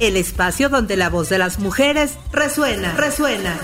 [0.00, 3.56] el espacio donde la voz de las mujeres resuena, resuena.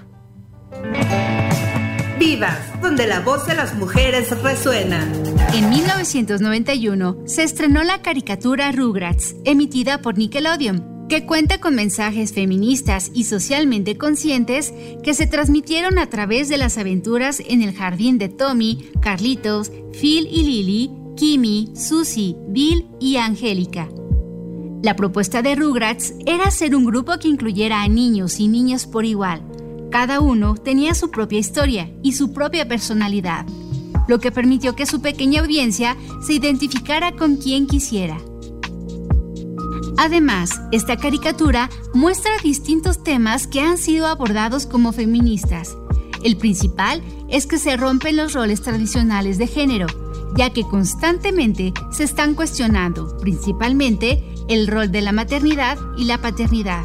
[2.19, 5.05] Vivas, donde la voz de las mujeres resuena.
[5.55, 13.11] En 1991 se estrenó la caricatura Rugrats, emitida por Nickelodeon que cuenta con mensajes feministas
[13.12, 18.31] y socialmente conscientes que se transmitieron a través de las aventuras en el jardín de
[18.31, 23.91] Tommy, Carlitos, Phil y Lily, Kimmy, Susie, Bill y Angélica.
[24.83, 29.05] La propuesta de Rugrats era ser un grupo que incluyera a niños y niñas por
[29.05, 29.43] igual.
[29.91, 33.44] Cada uno tenía su propia historia y su propia personalidad,
[34.09, 35.94] lo que permitió que su pequeña audiencia
[36.27, 38.17] se identificara con quien quisiera.
[39.98, 45.76] Además, esta caricatura muestra distintos temas que han sido abordados como feministas.
[46.25, 49.86] El principal es que se rompen los roles tradicionales de género,
[50.36, 56.84] ya que constantemente se están cuestionando, principalmente, el rol de la maternidad y la paternidad.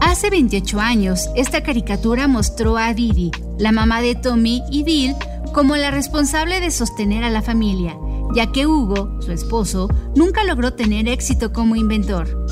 [0.00, 5.14] Hace 28 años, esta caricatura mostró a Didi, la mamá de Tommy y Bill,
[5.54, 7.96] como la responsable de sostener a la familia
[8.34, 12.46] ya que Hugo, su esposo, nunca logró tener éxito como inventor.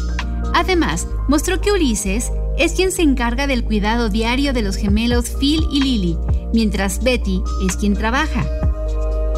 [0.55, 5.67] Además, mostró que Ulises es quien se encarga del cuidado diario de los gemelos Phil
[5.71, 6.19] y Lily,
[6.53, 8.45] mientras Betty es quien trabaja.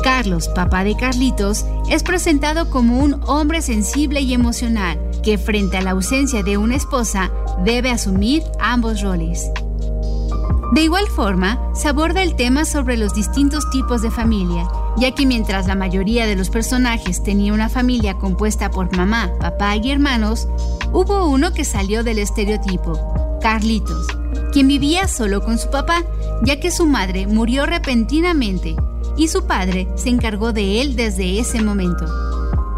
[0.03, 5.83] Carlos, papá de Carlitos, es presentado como un hombre sensible y emocional, que frente a
[5.83, 7.31] la ausencia de una esposa
[7.65, 9.49] debe asumir ambos roles.
[10.73, 14.67] De igual forma, se aborda el tema sobre los distintos tipos de familia,
[14.97, 19.77] ya que mientras la mayoría de los personajes tenía una familia compuesta por mamá, papá
[19.77, 20.49] y hermanos,
[20.93, 24.07] hubo uno que salió del estereotipo, Carlitos,
[24.53, 26.05] quien vivía solo con su papá,
[26.45, 28.77] ya que su madre murió repentinamente
[29.17, 32.07] y su padre se encargó de él desde ese momento.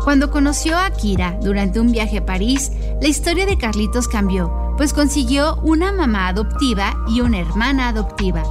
[0.05, 2.71] Cuando conoció a Kira durante un viaje a París,
[3.01, 8.43] la historia de Carlitos cambió pues consiguió una mamá adoptiva y una hermana adoptiva,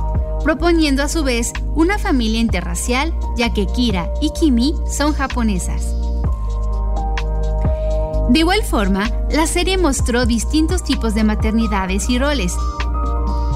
[0.43, 5.93] proponiendo a su vez una familia interracial, ya que Kira y Kimi son japonesas.
[8.29, 12.53] De igual forma, la serie mostró distintos tipos de maternidades y roles,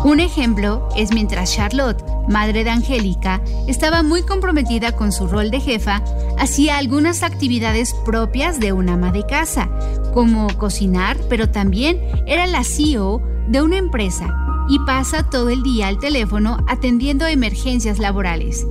[0.03, 5.59] un ejemplo es mientras Charlotte, madre de Angélica, estaba muy comprometida con su rol de
[5.59, 6.01] jefa,
[6.38, 9.67] hacía algunas actividades propias de una ama de casa,
[10.13, 15.87] como cocinar, pero también era la CEO de una empresa y pasa todo el día
[15.87, 18.67] al teléfono atendiendo emergencias laborales.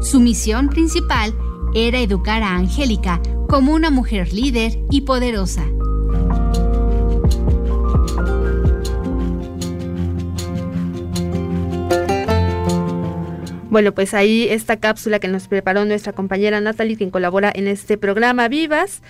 [0.00, 1.34] Su misión principal
[1.74, 5.64] era educar a Angélica como una mujer líder y poderosa.
[13.70, 17.98] Bueno, pues ahí esta cápsula que nos preparó nuestra compañera Natalie, quien colabora en este
[17.98, 19.02] programa Vivas.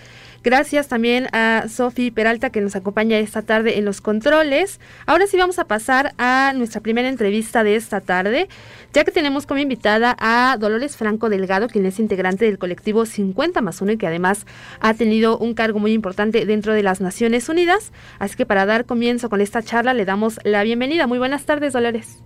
[0.44, 4.78] Gracias también a Sofi Peralta que nos acompaña esta tarde en los controles.
[5.04, 8.48] Ahora sí vamos a pasar a nuestra primera entrevista de esta tarde,
[8.92, 13.60] ya que tenemos como invitada a Dolores Franco Delgado, quien es integrante del colectivo 50
[13.62, 14.46] más 1 y que además
[14.80, 17.92] ha tenido un cargo muy importante dentro de las Naciones Unidas.
[18.20, 21.08] Así que para dar comienzo con esta charla le damos la bienvenida.
[21.08, 22.22] Muy buenas tardes, Dolores.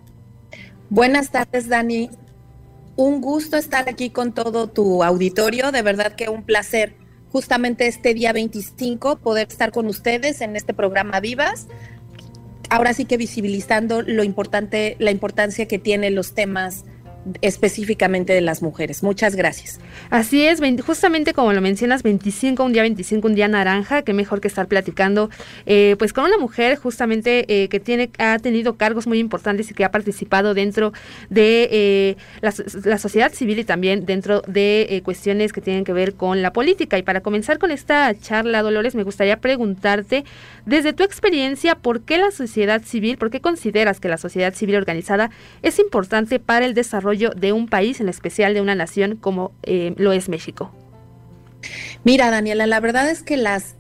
[0.91, 2.11] Buenas tardes, Dani.
[2.95, 5.73] Un gusto estar aquí con todo tu auditorio.
[5.73, 7.02] De verdad que un placer
[7.33, 11.67] justamente este día 25 poder estar con ustedes en este programa Vivas.
[12.69, 16.85] Ahora sí que visibilizando lo importante, la importancia que tienen los temas
[17.41, 19.03] específicamente de las mujeres.
[19.03, 19.81] Muchas gracias.
[20.11, 24.41] Así es, justamente como lo mencionas, 25, un día 25, un día naranja, qué mejor
[24.41, 25.31] que estar platicando
[25.67, 29.75] eh, pues con una mujer justamente eh, que tiene, ha tenido cargos muy importantes y
[29.75, 30.93] que ha participado dentro
[31.31, 32.53] de eh, la,
[32.85, 36.99] la, sociedad civil y también dentro de cuestiones que tienen que ver con la política.
[36.99, 40.25] Y para comenzar con esta charla, Dolores, me gustaría preguntarte,
[40.67, 44.77] desde tu experiencia, ¿por qué la sociedad civil, por qué consideras que la sociedad civil
[44.77, 45.31] organizada
[45.63, 49.95] es importante para el desarrollo de un país, en especial de una nación como eh,
[49.97, 50.73] lo es México?
[52.05, 53.77] Mira, Daniela, la verdad es que las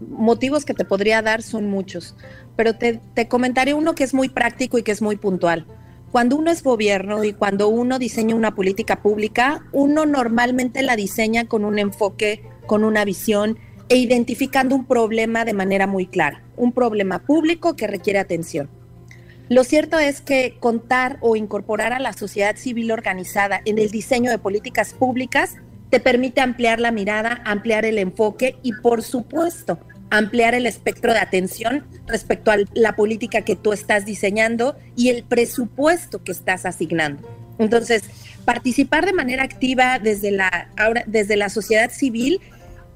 [0.00, 2.16] motivos que te podría dar son muchos,
[2.56, 5.66] pero te, te comentaré uno que es muy práctico y que es muy puntual.
[6.12, 11.46] Cuando uno es gobierno y cuando uno diseña una política pública, uno normalmente la diseña
[11.46, 13.58] con un enfoque, con una visión
[13.88, 18.68] e identificando un problema de manera muy clara, un problema público que requiere atención.
[19.48, 24.30] Lo cierto es que contar o incorporar a la sociedad civil organizada en el diseño
[24.30, 25.54] de políticas públicas
[25.90, 29.78] te permite ampliar la mirada, ampliar el enfoque y, por supuesto,
[30.10, 35.22] ampliar el espectro de atención respecto a la política que tú estás diseñando y el
[35.22, 37.28] presupuesto que estás asignando.
[37.58, 38.02] Entonces,
[38.44, 42.40] participar de manera activa desde la, ahora, desde la sociedad civil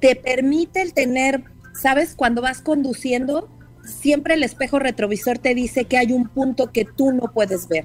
[0.01, 1.45] te permite el tener,
[1.75, 2.15] ¿sabes?
[2.15, 3.49] Cuando vas conduciendo,
[3.85, 7.85] siempre el espejo retrovisor te dice que hay un punto que tú no puedes ver.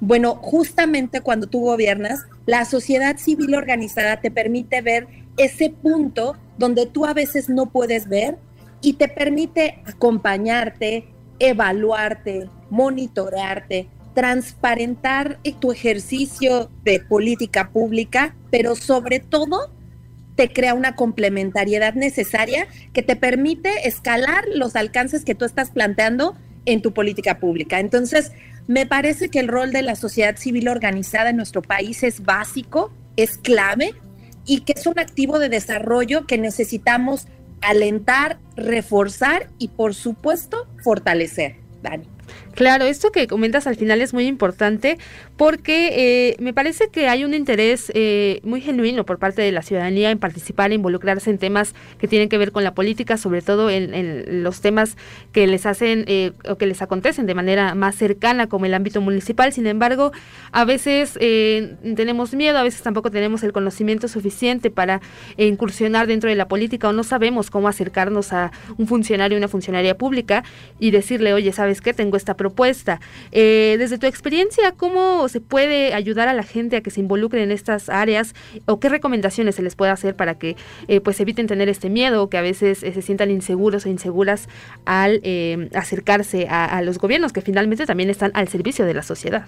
[0.00, 5.06] Bueno, justamente cuando tú gobiernas, la sociedad civil organizada te permite ver
[5.36, 8.38] ese punto donde tú a veces no puedes ver
[8.82, 11.06] y te permite acompañarte,
[11.38, 19.70] evaluarte, monitorearte, transparentar tu ejercicio de política pública, pero sobre todo
[20.36, 26.36] te crea una complementariedad necesaria que te permite escalar los alcances que tú estás planteando
[26.66, 27.80] en tu política pública.
[27.80, 28.32] Entonces,
[28.68, 32.92] me parece que el rol de la sociedad civil organizada en nuestro país es básico,
[33.16, 33.94] es clave
[34.44, 37.26] y que es un activo de desarrollo que necesitamos
[37.62, 41.56] alentar, reforzar y, por supuesto, fortalecer.
[41.82, 42.15] Dani.
[42.54, 44.96] Claro, esto que comentas al final es muy importante
[45.36, 49.60] porque eh, me parece que hay un interés eh, muy genuino por parte de la
[49.60, 53.42] ciudadanía en participar, e involucrarse en temas que tienen que ver con la política, sobre
[53.42, 54.96] todo en, los temas
[55.32, 59.00] que les hacen eh, o que les acontecen de manera más cercana como el ámbito
[59.00, 59.52] municipal.
[59.52, 60.12] Sin embargo,
[60.50, 65.00] a veces tenemos miedo, a veces tampoco tenemos el conocimiento suficiente para
[65.36, 69.96] incursionar dentro de la política o no sabemos cómo acercarnos a un funcionario, una funcionaria
[69.96, 70.42] pública
[70.78, 71.92] y decirle, oye, ¿sabes qué?
[71.92, 73.00] Tengo esta propuesta.
[73.32, 77.42] Eh, desde tu experiencia, ¿cómo se puede ayudar a la gente a que se involucre
[77.42, 78.34] en estas áreas
[78.66, 80.56] o qué recomendaciones se les puede hacer para que
[80.88, 84.48] eh, pues eviten tener este miedo que a veces eh, se sientan inseguros o inseguras
[84.84, 85.20] al
[85.74, 89.46] acercarse a los gobiernos que finalmente también están al servicio de la sociedad?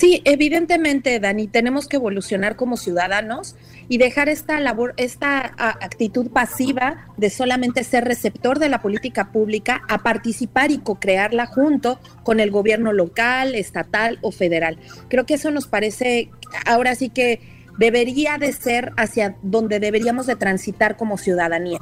[0.00, 3.54] Sí, evidentemente, Dani, tenemos que evolucionar como ciudadanos
[3.86, 9.82] y dejar esta labor, esta actitud pasiva de solamente ser receptor de la política pública
[9.90, 14.78] a participar y co-crearla junto con el gobierno local, estatal o federal.
[15.10, 16.30] Creo que eso nos parece
[16.64, 17.42] ahora sí que
[17.76, 21.78] debería de ser hacia donde deberíamos de transitar como ciudadanía.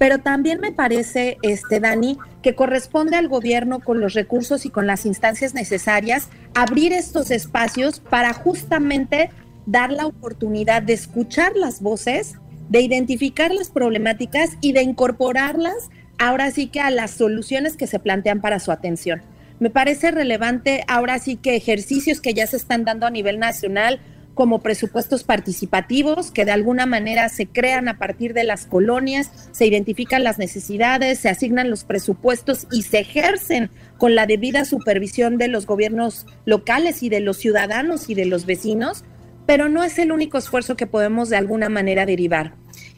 [0.00, 4.86] Pero también me parece, este, Dani, que corresponde al gobierno con los recursos y con
[4.86, 9.28] las instancias necesarias abrir estos espacios para justamente
[9.66, 12.36] dar la oportunidad de escuchar las voces,
[12.70, 17.98] de identificar las problemáticas y de incorporarlas ahora sí que a las soluciones que se
[17.98, 19.20] plantean para su atención.
[19.58, 24.00] Me parece relevante ahora sí que ejercicios que ya se están dando a nivel nacional,
[24.40, 29.66] como presupuestos participativos que de alguna manera se crean a partir de las colonias, se
[29.66, 33.68] identifican las necesidades, se asignan los presupuestos y se ejercen
[33.98, 38.46] con la debida supervisión de los gobiernos locales y de los ciudadanos y de los
[38.46, 39.04] vecinos,
[39.44, 42.54] pero no es el único esfuerzo que podemos de alguna manera derivar.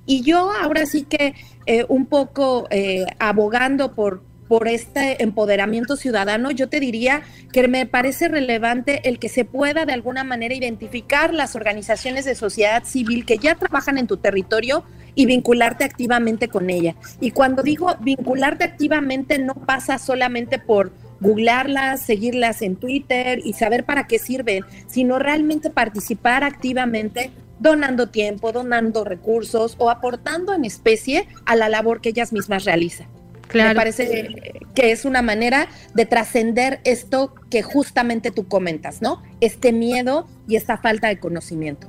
[0.06, 1.34] Y yo ahora sí que
[1.66, 4.22] eh, un poco eh, abogando por
[4.52, 7.22] por este empoderamiento ciudadano, yo te diría
[7.54, 12.34] que me parece relevante el que se pueda de alguna manera identificar las organizaciones de
[12.34, 16.96] sociedad civil que ya trabajan en tu territorio y vincularte activamente con ella.
[17.18, 23.86] Y cuando digo vincularte activamente no pasa solamente por googlearlas, seguirlas en Twitter y saber
[23.86, 31.26] para qué sirven, sino realmente participar activamente donando tiempo, donando recursos o aportando en especie
[31.46, 33.21] a la labor que ellas mismas realizan.
[33.54, 39.22] Me parece que es una manera de trascender esto que justamente tú comentas, ¿no?
[39.40, 41.88] Este miedo y esta falta de conocimiento.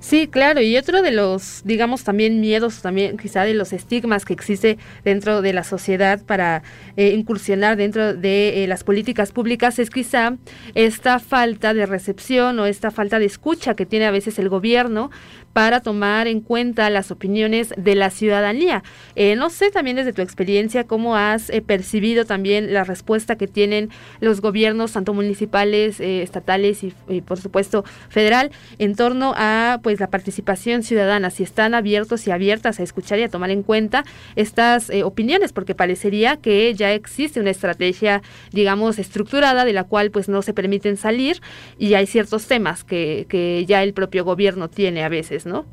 [0.00, 4.32] Sí, claro, y otro de los, digamos, también miedos, también quizá de los estigmas que
[4.32, 6.62] existe dentro de la sociedad para
[6.96, 10.36] eh, incursionar dentro de eh, las políticas públicas es quizá
[10.74, 15.10] esta falta de recepción o esta falta de escucha que tiene a veces el gobierno
[15.52, 18.82] para tomar en cuenta las opiniones de la ciudadanía.
[19.16, 23.46] Eh, no sé también desde tu experiencia cómo has eh, percibido también la respuesta que
[23.46, 23.90] tienen
[24.20, 30.00] los gobiernos, tanto municipales, eh, estatales y, y, por supuesto federal, en torno a pues
[30.00, 34.04] la participación ciudadana, si están abiertos y abiertas a escuchar y a tomar en cuenta
[34.36, 40.28] estas opiniones, porque parecería que ya existe una estrategia, digamos, estructurada de la cual pues
[40.28, 41.40] no se permiten salir
[41.78, 45.41] y hay ciertos temas que, que ya el propio gobierno tiene a veces.
[45.46, 45.66] ¿No?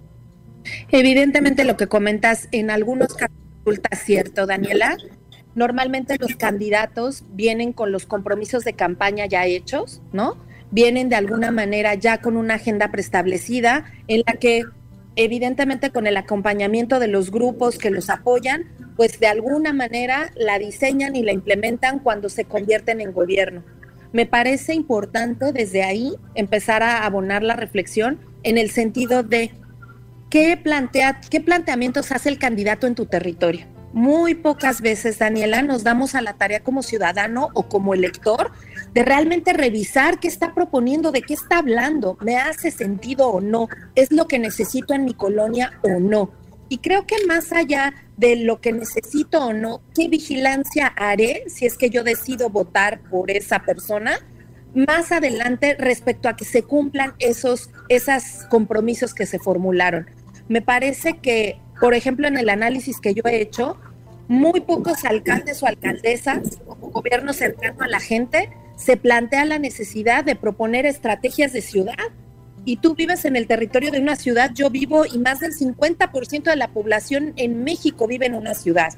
[0.90, 3.36] Evidentemente lo que comentas en algunos casos
[3.66, 4.98] resulta cierto, Daniela.
[5.56, 10.38] Normalmente los candidatos vienen con los compromisos de campaña ya hechos, ¿no?
[10.72, 14.64] Vienen de alguna manera ya con una agenda preestablecida en la que
[15.16, 20.60] evidentemente con el acompañamiento de los grupos que los apoyan, pues de alguna manera la
[20.60, 23.64] diseñan y la implementan cuando se convierten en gobierno.
[24.14, 29.52] Me parece importante desde ahí empezar a abonar la reflexión en el sentido de
[30.30, 33.66] qué, plantea, qué planteamientos hace el candidato en tu territorio.
[33.92, 38.52] Muy pocas veces, Daniela, nos damos a la tarea como ciudadano o como elector
[38.94, 43.68] de realmente revisar qué está proponiendo, de qué está hablando, me hace sentido o no,
[43.96, 46.32] es lo que necesito en mi colonia o no.
[46.70, 51.66] Y creo que más allá de lo que necesito o no, qué vigilancia haré si
[51.66, 54.20] es que yo decido votar por esa persona,
[54.76, 60.08] más adelante respecto a que se cumplan esos, esos compromisos que se formularon.
[60.50, 63.78] Me parece que, por ejemplo, en el análisis que yo he hecho,
[64.28, 70.24] muy pocos alcaldes o alcaldesas o gobierno cercano a la gente se plantea la necesidad
[70.24, 71.96] de proponer estrategias de ciudad.
[72.66, 76.44] Y tú vives en el territorio de una ciudad, yo vivo y más del 50%
[76.44, 78.90] de la población en México vive en una ciudad.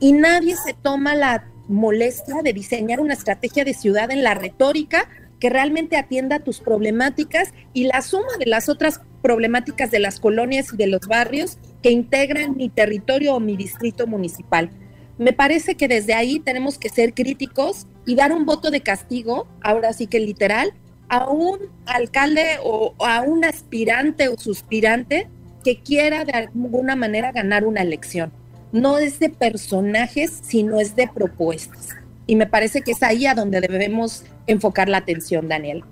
[0.00, 5.08] Y nadie se toma la molestia de diseñar una estrategia de ciudad en la retórica
[5.38, 10.72] que realmente atienda tus problemáticas y la suma de las otras problemáticas de las colonias
[10.72, 14.70] y de los barrios que integran mi territorio o mi distrito municipal.
[15.18, 19.48] Me parece que desde ahí tenemos que ser críticos y dar un voto de castigo,
[19.62, 20.72] ahora sí que literal,
[21.08, 25.28] a un alcalde o a un aspirante o suspirante
[25.64, 28.30] que quiera de alguna manera ganar una elección
[28.72, 31.90] no es de personajes, sino es de propuestas.
[32.26, 35.84] Y me parece que es ahí a donde debemos enfocar la atención, Daniel.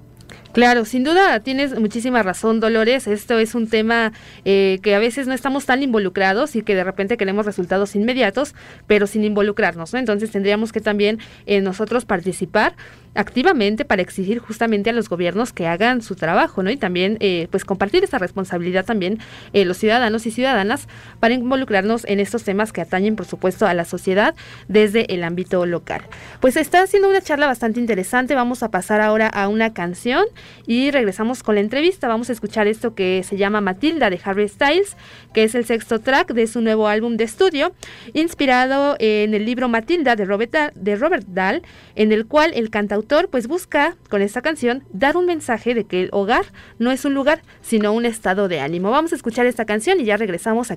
[0.56, 3.06] Claro, sin duda tienes muchísima razón, Dolores.
[3.06, 4.14] Esto es un tema
[4.46, 8.54] eh, que a veces no estamos tan involucrados y que de repente queremos resultados inmediatos,
[8.86, 9.98] pero sin involucrarnos, ¿no?
[9.98, 12.74] Entonces tendríamos que también eh, nosotros participar
[13.16, 16.70] activamente para exigir justamente a los gobiernos que hagan su trabajo, ¿no?
[16.70, 19.18] Y también, eh, pues, compartir esa responsabilidad también
[19.52, 20.86] eh, los ciudadanos y ciudadanas
[21.18, 24.34] para involucrarnos en estos temas que atañen, por supuesto, a la sociedad
[24.68, 26.02] desde el ámbito local.
[26.40, 28.34] Pues está haciendo una charla bastante interesante.
[28.34, 30.24] Vamos a pasar ahora a una canción
[30.66, 32.08] y regresamos con la entrevista.
[32.08, 34.96] Vamos a escuchar esto que se llama Matilda de Harry Styles,
[35.32, 37.72] que es el sexto track de su nuevo álbum de estudio,
[38.12, 41.62] inspirado en el libro Matilda de Robert, de Robert Dahl,
[41.94, 46.02] en el cual el cantautor pues busca con esta canción dar un mensaje de que
[46.02, 46.46] el hogar
[46.78, 48.90] no es un lugar, sino un estado de ánimo.
[48.90, 50.76] Vamos a escuchar esta canción y ya regresamos a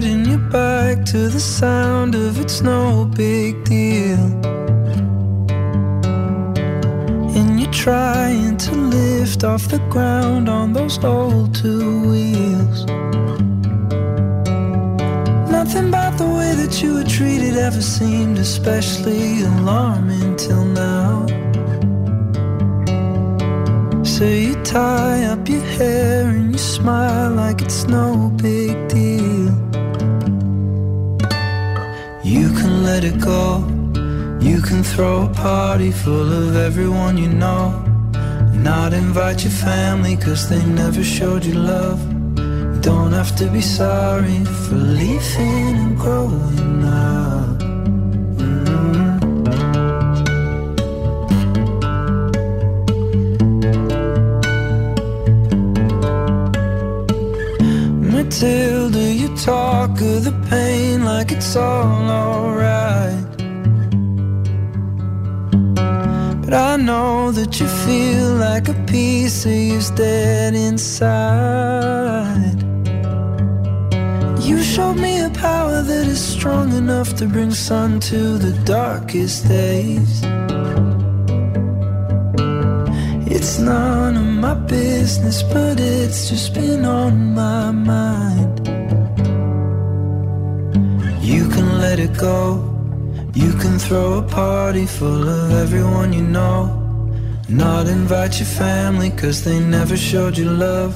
[0.00, 1.10] Cría Vivas.
[1.10, 4.18] to the sound of it's no big deal.
[7.36, 12.86] And you're trying to lift off the ground on those old two wheels.
[15.50, 21.26] Nothing about the way that you were treated ever seemed especially alarming till now.
[24.04, 29.37] So you tie up your hair and you smile like it's no big deal.
[32.88, 33.44] Let it go.
[34.48, 37.62] You can throw a party full of everyone you know.
[38.70, 42.00] Not invite your family cause they never showed you love.
[42.74, 47.58] You don't have to be sorry for leaving and growing up.
[48.40, 49.18] Mm.
[58.42, 58.77] You
[59.38, 63.36] talk of the pain like it's all alright.
[66.42, 72.56] But I know that you feel like a piece of you's dead inside.
[74.40, 79.46] You showed me a power that is strong enough to bring sun to the darkest
[79.46, 80.22] days.
[83.30, 88.77] It's none of my business, but it's just been on my mind.
[92.08, 92.64] It go.
[93.34, 96.74] You can throw a party full of everyone you know.
[97.48, 100.94] Not invite your family cause they never showed you love.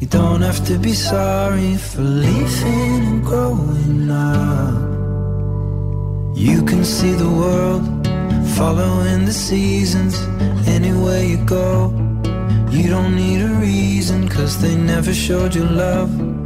[0.00, 4.74] You don't have to be sorry for leaving and growing up.
[6.36, 7.84] You can see the world
[8.56, 10.14] following the seasons
[10.66, 11.92] anywhere you go.
[12.70, 16.39] You don't need a reason cause they never showed you love.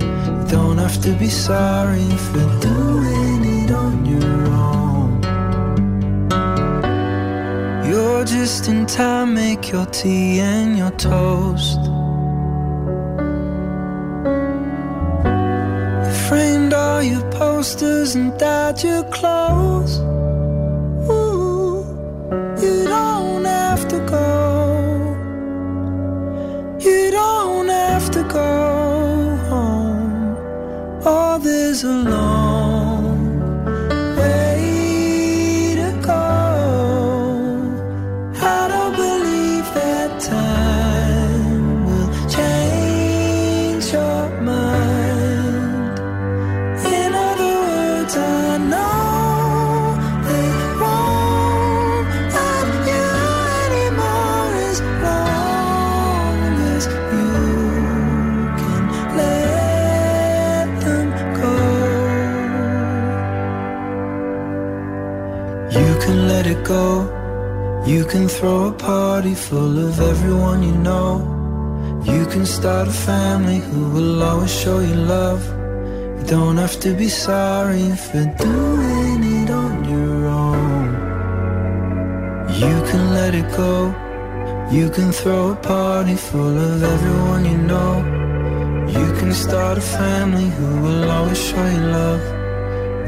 [0.48, 5.22] Don't have to be sorry for doing it on your own.
[7.88, 11.80] You're just in time, make your tea and your toast.
[16.04, 20.13] You framed all your posters and dyed your clothes.
[31.82, 32.33] alone.
[67.94, 71.10] You can throw a party full of everyone you know.
[72.04, 75.42] You can start a family who will always show you love.
[76.18, 80.86] You don't have to be sorry for doing it on your own.
[82.62, 83.94] You can let it go.
[84.72, 87.92] You can throw a party full of everyone you know.
[88.88, 92.22] You can start a family who will always show you love.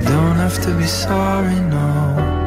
[0.00, 2.45] You don't have to be sorry, no.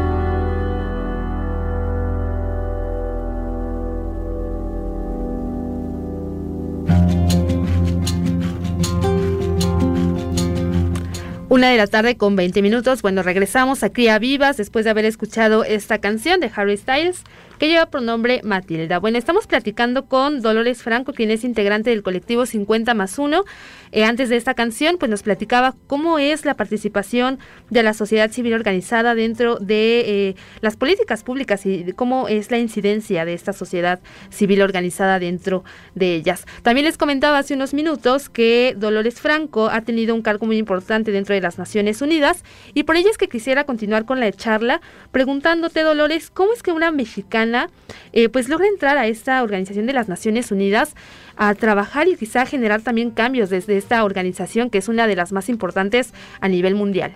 [11.49, 13.01] Una de la tarde con 20 minutos.
[13.01, 17.23] Bueno, regresamos aquí a Vivas después de haber escuchado esta canción de Harry Styles
[17.59, 18.99] que lleva por nombre Matilda.
[18.99, 23.43] Bueno, estamos platicando con Dolores Franco, quien es integrante del colectivo 50 más 1.
[23.91, 27.38] Eh, antes de esta canción, pues nos platicaba cómo es la participación
[27.69, 32.59] de la sociedad civil organizada dentro de eh, las políticas públicas y cómo es la
[32.59, 36.45] incidencia de esta sociedad civil organizada dentro de ellas.
[36.62, 41.12] También les comentaba hace unos minutos que Dolores Franco ha tenido un cargo muy importante
[41.12, 44.82] dentro de las Naciones Unidas y por ello es que quisiera continuar con la charla
[45.12, 47.69] preguntándote, Dolores, ¿cómo es que una mexicana
[48.13, 50.95] eh, pues logra entrar a esta organización de las Naciones Unidas
[51.36, 55.32] a trabajar y quizá generar también cambios desde esta organización que es una de las
[55.32, 57.15] más importantes a nivel mundial?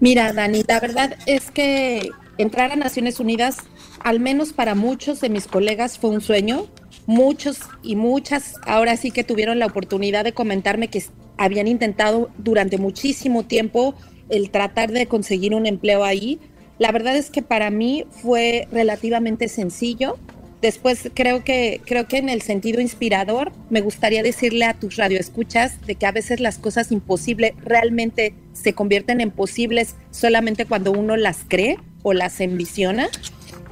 [0.00, 3.58] Mira, Dani, la verdad es que entrar a Naciones Unidas,
[4.00, 6.66] al menos para muchos de mis colegas, fue un sueño.
[7.06, 11.02] Muchos y muchas ahora sí que tuvieron la oportunidad de comentarme que
[11.36, 13.94] habían intentado durante muchísimo tiempo
[14.30, 16.38] el tratar de conseguir un empleo ahí.
[16.78, 20.16] La verdad es que para mí fue relativamente sencillo.
[20.62, 25.78] Después creo que creo que en el sentido inspirador me gustaría decirle a tus radioescuchas
[25.86, 31.16] de que a veces las cosas imposibles realmente se convierten en posibles solamente cuando uno
[31.16, 33.08] las cree o las envisiona.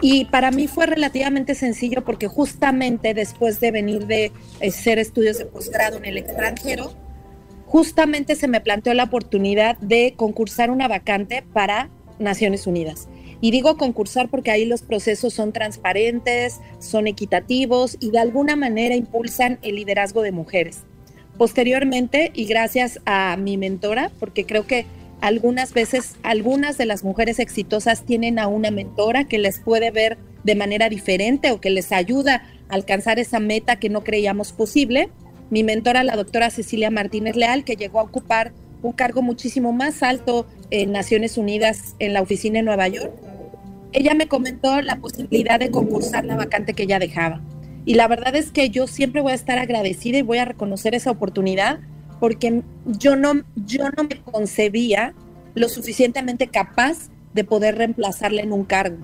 [0.04, 5.46] Y para mí fue relativamente sencillo porque justamente después de venir de hacer estudios de
[5.46, 6.92] posgrado en el extranjero,
[7.66, 11.88] justamente se me planteó la oportunidad de concursar una vacante para
[12.18, 13.08] Naciones Unidas.
[13.40, 18.96] Y digo concursar porque ahí los procesos son transparentes, son equitativos y de alguna manera
[18.96, 20.80] impulsan el liderazgo de mujeres.
[21.38, 24.84] Posteriormente, y gracias a mi mentora, porque creo que
[25.22, 30.18] algunas veces, algunas de las mujeres exitosas tienen a una mentora que les puede ver
[30.42, 35.10] de manera diferente o que les ayuda a alcanzar esa meta que no creíamos posible.
[35.48, 40.02] Mi mentora, la doctora Cecilia Martínez Leal, que llegó a ocupar un cargo muchísimo más
[40.02, 43.12] alto en Naciones Unidas en la oficina en Nueva York,
[43.92, 47.40] ella me comentó la posibilidad de concursar la vacante que ella dejaba.
[47.84, 50.96] Y la verdad es que yo siempre voy a estar agradecida y voy a reconocer
[50.96, 51.78] esa oportunidad
[52.22, 55.12] porque yo no, yo no me concebía
[55.56, 58.98] lo suficientemente capaz de poder reemplazarla en un cargo.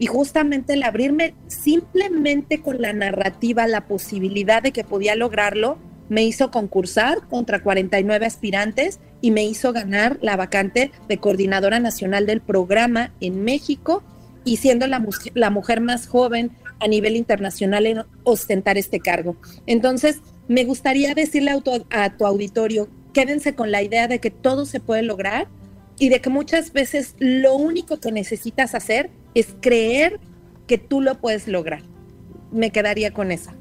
[0.00, 6.24] Y justamente el abrirme simplemente con la narrativa, la posibilidad de que podía lograrlo, me
[6.24, 12.40] hizo concursar contra 49 aspirantes y me hizo ganar la vacante de coordinadora nacional del
[12.40, 14.02] programa en México
[14.44, 16.50] y siendo la, la mujer más joven
[16.80, 19.36] a nivel internacional en ostentar este cargo.
[19.66, 21.50] Entonces, me gustaría decirle
[21.90, 25.48] a tu, auditorio, quédense con la idea de que todo se puede lograr
[25.98, 30.20] y de que muchas veces lo único que necesitas hacer es creer
[30.66, 31.82] que tú lo puedes lograr.
[32.52, 33.54] Me quedaría con esa.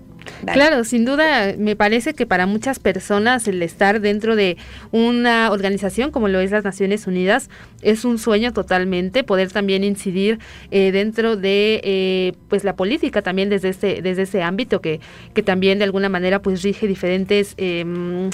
[0.54, 4.58] Claro, sin duda, me parece que para muchas personas el estar dentro de
[4.92, 7.50] una organización como lo es las Naciones Unidas
[7.82, 10.40] es un sueño totalmente, poder también incidir
[10.72, 15.00] eh, dentro de eh, pues la política también desde ese, desde ese ámbito que,
[15.34, 18.30] que también de alguna manera pues rige diferentes em,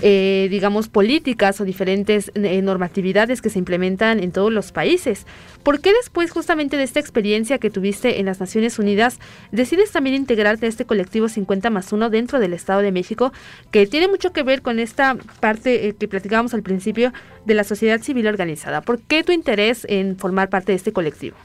[0.00, 5.26] eh, digamos políticas o diferentes normatividades que se implementan en todos los países.
[5.62, 9.18] ¿Por qué después justamente de esta experiencia que tuviste en las Naciones Unidas
[9.52, 13.32] decides también integrarte a este colectivo 50 más 1 dentro del Estado de México,
[13.70, 17.12] que tiene mucho que ver con esta parte eh, que platicábamos al principio
[17.44, 18.80] de la sociedad civil organizada.
[18.80, 21.36] ¿Por qué tu interés en formar parte de este colectivo?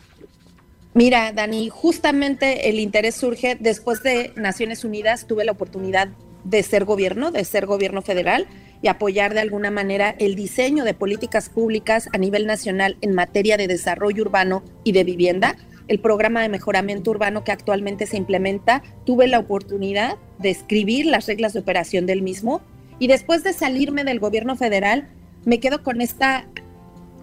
[0.93, 6.09] Mira, Dani, justamente el interés surge después de Naciones Unidas, tuve la oportunidad
[6.49, 8.47] de ser gobierno, de ser gobierno federal
[8.81, 13.57] y apoyar de alguna manera el diseño de políticas públicas a nivel nacional en materia
[13.57, 15.55] de desarrollo urbano y de vivienda
[15.87, 21.27] el programa de mejoramiento urbano que actualmente se implementa, tuve la oportunidad de escribir las
[21.27, 22.61] reglas de operación del mismo
[22.99, 25.07] y después de salirme del gobierno federal,
[25.45, 26.47] me quedo con esta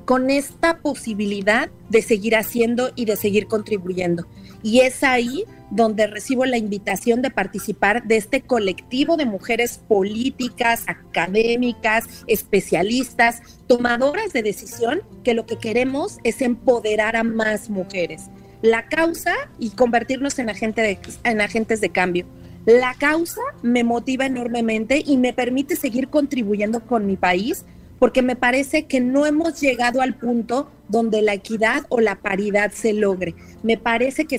[0.05, 4.27] con esta posibilidad de seguir haciendo y de seguir contribuyendo.
[4.63, 10.85] Y es ahí donde recibo la invitación de participar de este colectivo de mujeres políticas,
[10.87, 18.31] académicas, especialistas, tomadoras de decisión, que lo que queremos es empoderar a más mujeres
[18.64, 22.24] la causa y convertirnos en, en agentes de cambio.
[22.64, 27.66] La causa me motiva enormemente y me permite seguir contribuyendo con mi país
[28.05, 32.71] porque me parece que no hemos llegado al punto donde la equidad o la paridad
[32.71, 33.35] se logre.
[33.62, 34.38] Me parece que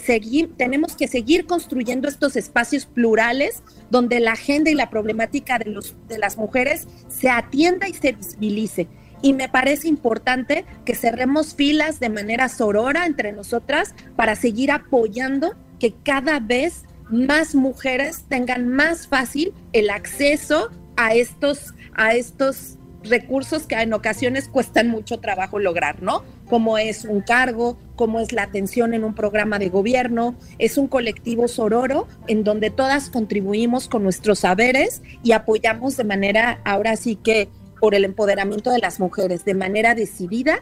[0.55, 5.95] tenemos que seguir construyendo estos espacios plurales donde la agenda y la problemática de, los,
[6.07, 8.87] de las mujeres se atienda y se visibilice
[9.23, 15.55] y me parece importante que cerremos filas de manera sorora entre nosotras para seguir apoyando
[15.79, 22.77] que cada vez más mujeres tengan más fácil el acceso a estos, a estos
[23.09, 26.23] recursos que en ocasiones cuestan mucho trabajo lograr, ¿no?
[26.49, 30.87] Como es un cargo, como es la atención en un programa de gobierno, es un
[30.87, 37.15] colectivo sororo en donde todas contribuimos con nuestros saberes y apoyamos de manera ahora sí
[37.15, 40.59] que por el empoderamiento de las mujeres de manera decidida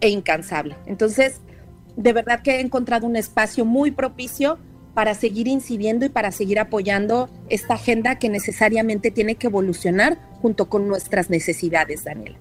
[0.00, 0.76] e incansable.
[0.86, 1.40] Entonces,
[1.96, 4.58] de verdad que he encontrado un espacio muy propicio
[4.94, 10.68] para seguir incidiendo y para seguir apoyando esta agenda que necesariamente tiene que evolucionar junto
[10.68, 12.38] con nuestras necesidades, Daniela.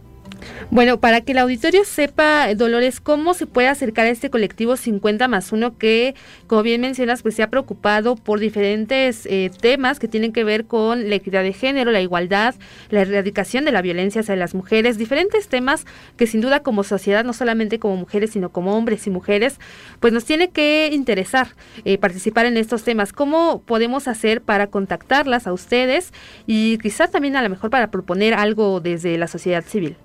[0.71, 5.27] Bueno, para que el auditorio sepa, Dolores, cómo se puede acercar a este colectivo 50
[5.27, 6.15] más 1 que,
[6.47, 10.65] como bien mencionas, pues se ha preocupado por diferentes eh, temas que tienen que ver
[10.65, 12.55] con la equidad de género, la igualdad,
[12.89, 15.85] la erradicación de la violencia hacia las mujeres, diferentes temas
[16.17, 19.59] que sin duda como sociedad, no solamente como mujeres, sino como hombres y mujeres,
[19.99, 21.49] pues nos tiene que interesar
[21.85, 23.13] eh, participar en estos temas.
[23.13, 26.13] ¿Cómo podemos hacer para contactarlas a ustedes
[26.45, 29.97] y quizás también a lo mejor para proponer algo desde la sociedad civil?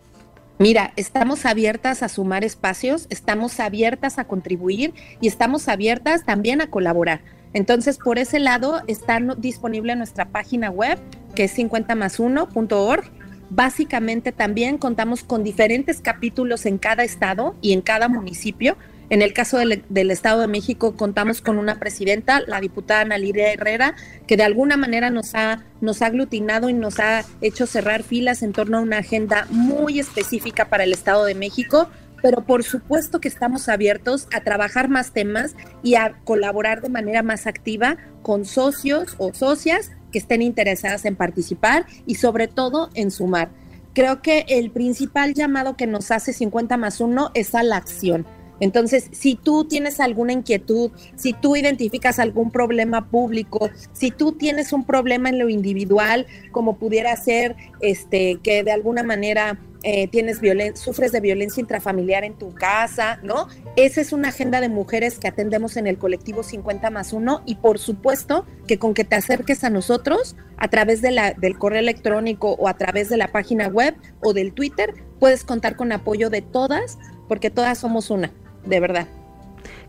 [0.59, 6.71] Mira, estamos abiertas a sumar espacios, estamos abiertas a contribuir y estamos abiertas también a
[6.71, 7.23] colaborar.
[7.55, 10.99] Entonces, por ese lado, está disponible nuestra página web,
[11.35, 13.05] que es 50más1.org.
[13.51, 18.77] Básicamente también contamos con diferentes capítulos en cada estado y en cada municipio
[19.11, 23.53] en el caso del, Estado de México contamos con una presidenta, la diputada Ana Lidia
[23.53, 23.95] Herrera,
[24.27, 28.43] que de alguna manera nos ha, nos ha aglutinado y nos ha hecho cerrar filas
[28.43, 31.89] en torno a una agenda muy específica para el Estado de México
[32.25, 37.23] pero por supuesto que estamos abiertos a trabajar más temas y a colaborar de manera
[37.23, 43.11] más activa con socios o socias que estén interesadas en participar y sobre todo en
[43.11, 43.51] sumar.
[43.93, 48.27] creo que el principal llamado que nos hace 50 más 1 es a la acción.
[48.61, 54.73] Entonces, si tú tienes alguna inquietud, si tú identificas algún problema público, si tú tienes
[54.73, 60.41] un problema en lo individual, como pudiera ser este que de alguna manera eh, tienes
[60.77, 63.49] sufres de violencia intrafamiliar en tu casa, ¿no?
[63.77, 67.57] Esa es una agenda de mujeres que atendemos en el colectivo 50 más 1 y
[67.57, 71.81] por supuesto que con que te acerques a nosotros a través de la, del correo
[71.81, 76.31] electrónico o a través de la página web o del Twitter, puedes contar con apoyo
[76.31, 78.33] de todas porque todas somos una
[78.67, 79.07] de verdad.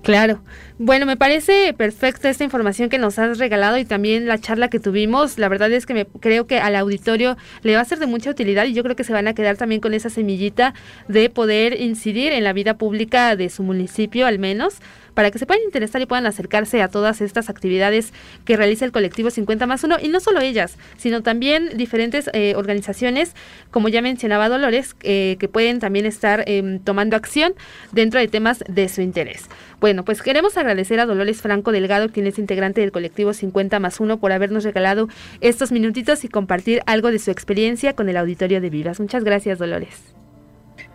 [0.05, 0.43] Claro.
[0.77, 4.79] Bueno, me parece perfecta esta información que nos has regalado y también la charla que
[4.79, 5.39] tuvimos.
[5.39, 8.29] La verdad es que me, creo que al auditorio le va a ser de mucha
[8.29, 10.75] utilidad y yo creo que se van a quedar también con esa semillita
[11.07, 14.75] de poder incidir en la vida pública de su municipio al menos
[15.15, 18.13] para que se puedan interesar y puedan acercarse a todas estas actividades
[18.45, 22.53] que realiza el colectivo 50 más 1 y no solo ellas, sino también diferentes eh,
[22.55, 23.33] organizaciones,
[23.71, 27.55] como ya mencionaba Dolores, eh, que pueden también estar em, tomando acción
[27.91, 29.45] dentro de temas de su interés.
[29.79, 33.99] Bueno, pues queremos agradecer a Dolores Franco Delgado, quien es integrante del colectivo 50 más
[33.99, 35.07] 1, por habernos regalado
[35.41, 38.99] estos minutitos y compartir algo de su experiencia con el auditorio de Vivas.
[38.99, 40.15] Muchas gracias, Dolores.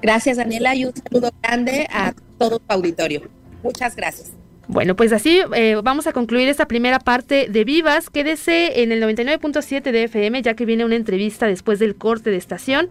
[0.03, 3.40] Gracias, Daniela, y un saludo grande a todo tu auditorio.
[3.63, 4.33] Muchas gracias.
[4.73, 8.09] Bueno, pues así eh, vamos a concluir esta primera parte de Vivas.
[8.09, 12.37] Quédese en el 99.7 de FM, ya que viene una entrevista después del corte de
[12.37, 12.89] estación.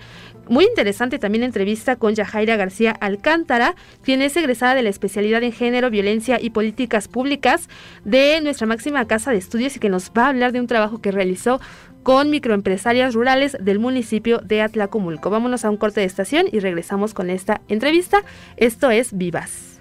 [0.49, 5.53] Muy interesante también entrevista con Yajaira García Alcántara, quien es egresada de la especialidad en
[5.53, 7.69] género, violencia y políticas públicas
[8.03, 10.99] de nuestra máxima casa de estudios y que nos va a hablar de un trabajo
[11.01, 11.61] que realizó
[12.03, 15.29] con microempresarias rurales del municipio de Atlacomulco.
[15.29, 18.25] Vámonos a un corte de estación y regresamos con esta entrevista.
[18.57, 19.78] Esto es Vivas.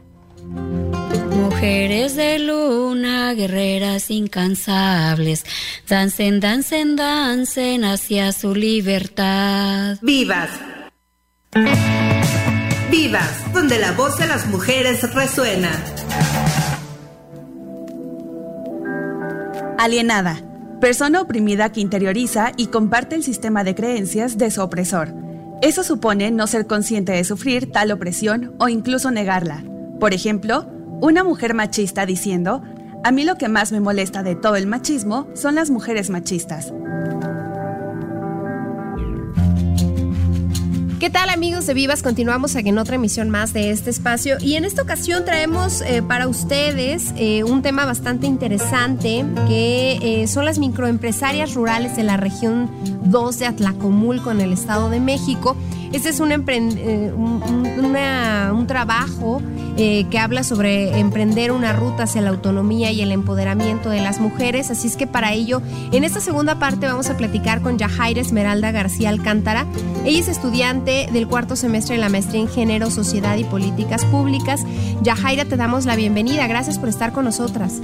[0.50, 5.44] Mujeres de luna, guerreras incansables,
[5.88, 9.98] dancen, dancen, dancen hacia su libertad.
[10.02, 10.50] Vivas.
[12.90, 15.70] Vivas, donde la voz de las mujeres resuena.
[19.78, 20.42] Alienada.
[20.80, 25.12] Persona oprimida que interioriza y comparte el sistema de creencias de su opresor.
[25.60, 29.64] Eso supone no ser consciente de sufrir tal opresión o incluso negarla.
[30.00, 30.64] Por ejemplo,
[31.00, 32.62] una mujer machista diciendo,
[33.02, 36.72] a mí lo que más me molesta de todo el machismo son las mujeres machistas.
[41.00, 42.02] ¿Qué tal amigos de Vivas?
[42.02, 46.02] Continuamos aquí en otra emisión más de este espacio y en esta ocasión traemos eh,
[46.02, 52.16] para ustedes eh, un tema bastante interesante que eh, son las microempresarias rurales de la
[52.16, 52.68] región
[53.04, 55.56] 2 de Atlacomulco en el Estado de México.
[55.92, 56.32] Este es un,
[58.52, 59.42] un trabajo
[59.76, 64.70] que habla sobre emprender una ruta hacia la autonomía y el empoderamiento de las mujeres.
[64.70, 68.72] Así es que para ello, en esta segunda parte vamos a platicar con Yajaira Esmeralda
[68.72, 69.66] García Alcántara.
[70.04, 74.64] Ella es estudiante del cuarto semestre de la maestría en Género, Sociedad y Políticas Públicas.
[75.02, 76.46] Yajaira, te damos la bienvenida.
[76.48, 77.80] Gracias por estar con nosotras.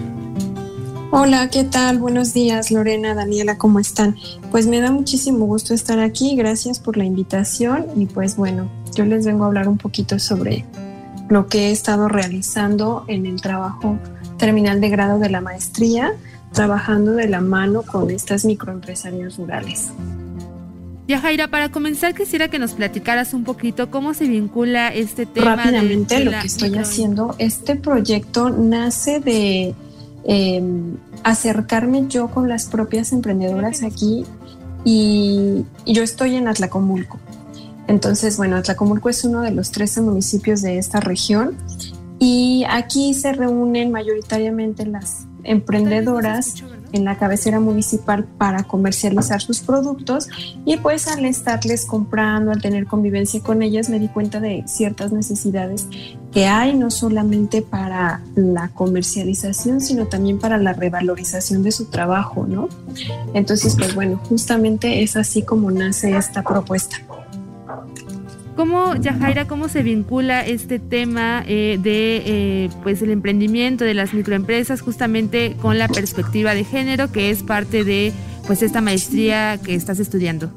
[1.17, 1.99] Hola, ¿qué tal?
[1.99, 4.17] Buenos días, Lorena, Daniela, ¿cómo están?
[4.51, 9.05] Pues me da muchísimo gusto estar aquí, gracias por la invitación y pues bueno, yo
[9.05, 10.65] les vengo a hablar un poquito sobre
[11.29, 13.97] lo que he estado realizando en el trabajo
[14.39, 16.15] terminal de grado de la maestría,
[16.53, 19.93] trabajando de la mano con estas microempresarias rurales.
[21.07, 25.55] Ya Jaira, para comenzar quisiera que nos platicaras un poquito cómo se vincula este tema.
[25.55, 29.77] Rápidamente lo que estoy haciendo, este proyecto nace de
[30.25, 34.25] em, acercarme yo con las propias emprendedoras aquí
[34.85, 37.19] y, yo estoy en Atlacomulco.
[37.87, 41.57] Entonces, bueno, Atlacomulco es uno de los 13 municipios de esta región
[42.19, 46.63] y aquí se reúnen mayoritariamente las emprendedoras
[46.97, 50.29] en la cabecera municipal para comercializar sus productos
[50.65, 55.13] y pues al estarles comprando, al tener convivencia con ellas, me di cuenta de ciertas
[55.13, 55.87] necesidades
[56.33, 62.47] que hay no solamente para la comercialización, sino también para la revalorización de su trabajo,
[62.47, 62.69] ¿no?
[63.35, 66.97] Entonces, pues bueno, justamente es así como nace esta propuesta.
[68.57, 74.15] ¿Cómo, Yajaira, cómo se vincula este tema eh, de eh, pues el emprendimiento de las
[74.15, 78.13] microempresas justamente con la perspectiva de género, que es parte de
[78.47, 80.51] pues esta maestría que estás estudiando?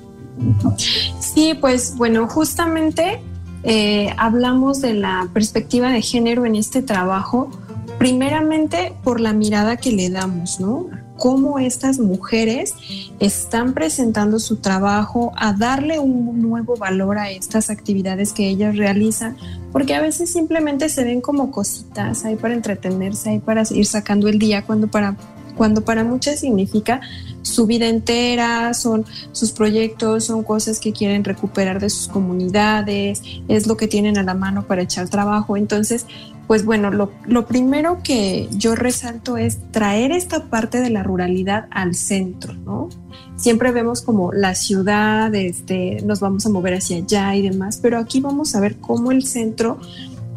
[1.20, 3.20] Sí, pues bueno, justamente
[3.64, 7.50] eh, hablamos de la perspectiva de género en este trabajo,
[7.98, 10.88] primeramente por la mirada que le damos, ¿no?
[11.18, 12.74] Cómo estas mujeres
[13.20, 19.36] están presentando su trabajo, a darle un nuevo valor a estas actividades que ellas realizan,
[19.72, 24.28] porque a veces simplemente se ven como cositas, ahí para entretenerse, ahí para ir sacando
[24.28, 25.18] el día, cuando para,
[25.56, 27.02] cuando para muchas significa
[27.42, 33.68] su vida entera, son sus proyectos, son cosas que quieren recuperar de sus comunidades, es
[33.68, 35.58] lo que tienen a la mano para echar trabajo.
[35.58, 36.06] Entonces,
[36.48, 41.94] pues bueno, lo, primero que yo resalto es traer esta parte de la ruralidad al
[41.94, 42.88] centro, ¿no?
[43.36, 48.00] Siempre vemos como la ciudad, este, nos vamos a mover hacia allá y demás, pero
[48.00, 49.78] aquí vamos a ver cómo el centro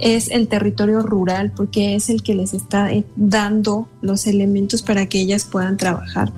[0.01, 5.07] es el territorio rural porque es el que les está eh, dando los elementos para
[5.07, 6.33] que ellas puedan trabajar.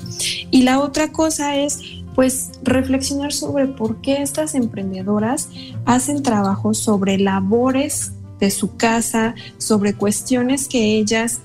[0.51, 1.81] Y la otra cosa es
[2.15, 5.49] pues reflexionar sobre por qué estas emprendedoras
[5.87, 11.41] hacen trabajo sobre labores de su casa, sobre cuestiones que ellas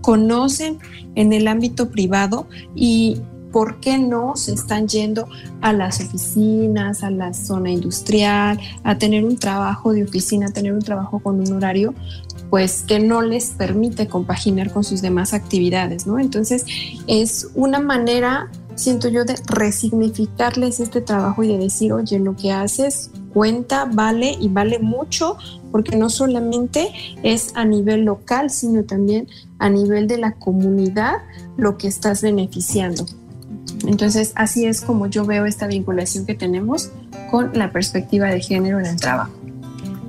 [0.00, 0.78] conocen
[1.14, 3.20] en el ámbito privado y
[3.52, 5.28] ¿por qué no se están yendo
[5.60, 10.72] a las oficinas, a la zona industrial, a tener un trabajo de oficina, a tener
[10.72, 11.94] un trabajo con un horario?
[12.50, 16.18] pues que no les permite compaginar con sus demás actividades, ¿no?
[16.18, 16.64] Entonces
[17.06, 22.50] es una manera, siento yo, de resignificarles este trabajo y de decir, oye, lo que
[22.50, 25.36] haces cuenta, vale y vale mucho,
[25.70, 26.88] porque no solamente
[27.22, 29.28] es a nivel local, sino también
[29.60, 31.18] a nivel de la comunidad
[31.56, 33.06] lo que estás beneficiando.
[33.86, 36.90] Entonces, así es como yo veo esta vinculación que tenemos
[37.30, 39.37] con la perspectiva de género en el trabajo.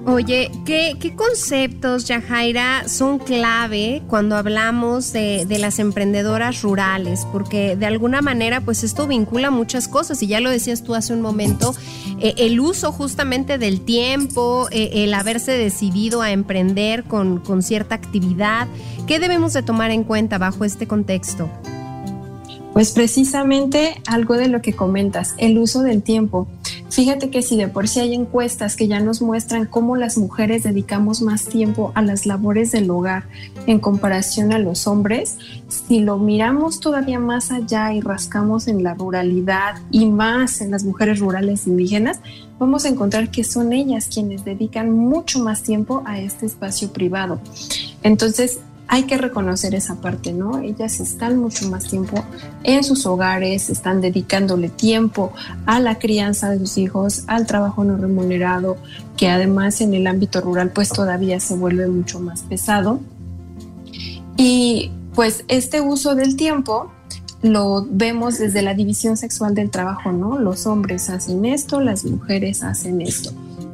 [0.10, 7.28] Oye, ¿qué, conceptos, Yajaira, son clave cuando hablamos de, las emprendedoras rurales?
[7.32, 11.14] Porque de alguna manera, pues esto vincula muchas cosas, y ya lo decías tú hace
[11.14, 11.76] un momento,
[12.20, 17.94] eh, el uso justamente del tiempo, eh, el haberse decidido a emprender con, con cierta
[17.94, 18.68] actividad.
[19.06, 21.52] ¿Qué debemos de tomar en cuenta bajo este contexto?
[22.74, 26.48] Pues precisamente algo de lo que comentas, el uso del tiempo.
[26.90, 30.64] Fíjate que si de por sí hay encuestas que ya nos muestran cómo las mujeres
[30.64, 33.26] dedicamos más tiempo a las labores del hogar
[33.68, 38.96] en comparación a los hombres, si lo miramos todavía más allá y rascamos en la
[38.96, 42.22] ruralidad y más en las mujeres rurales indígenas,
[42.58, 47.40] vamos a encontrar que son ellas quienes dedican mucho más tiempo a este espacio privado.
[48.02, 48.60] Entonces,
[48.92, 50.58] hay que reconocer esa parte, ¿no?
[50.58, 52.24] Ellas están mucho más tiempo
[52.64, 55.32] en sus hogares, están dedicándole tiempo
[55.68, 58.78] a la crianza de sus hijos, al trabajo no remunerado,
[59.16, 63.00] que además en el ámbito rural pues todavía se vuelve mucho más pesado.
[64.38, 66.92] Y pues este uso del tiempo
[67.44, 70.40] lo vemos desde la división sexual del trabajo, ¿no?
[70.40, 73.32] Los hombres hacen esto, las mujeres hacen esto.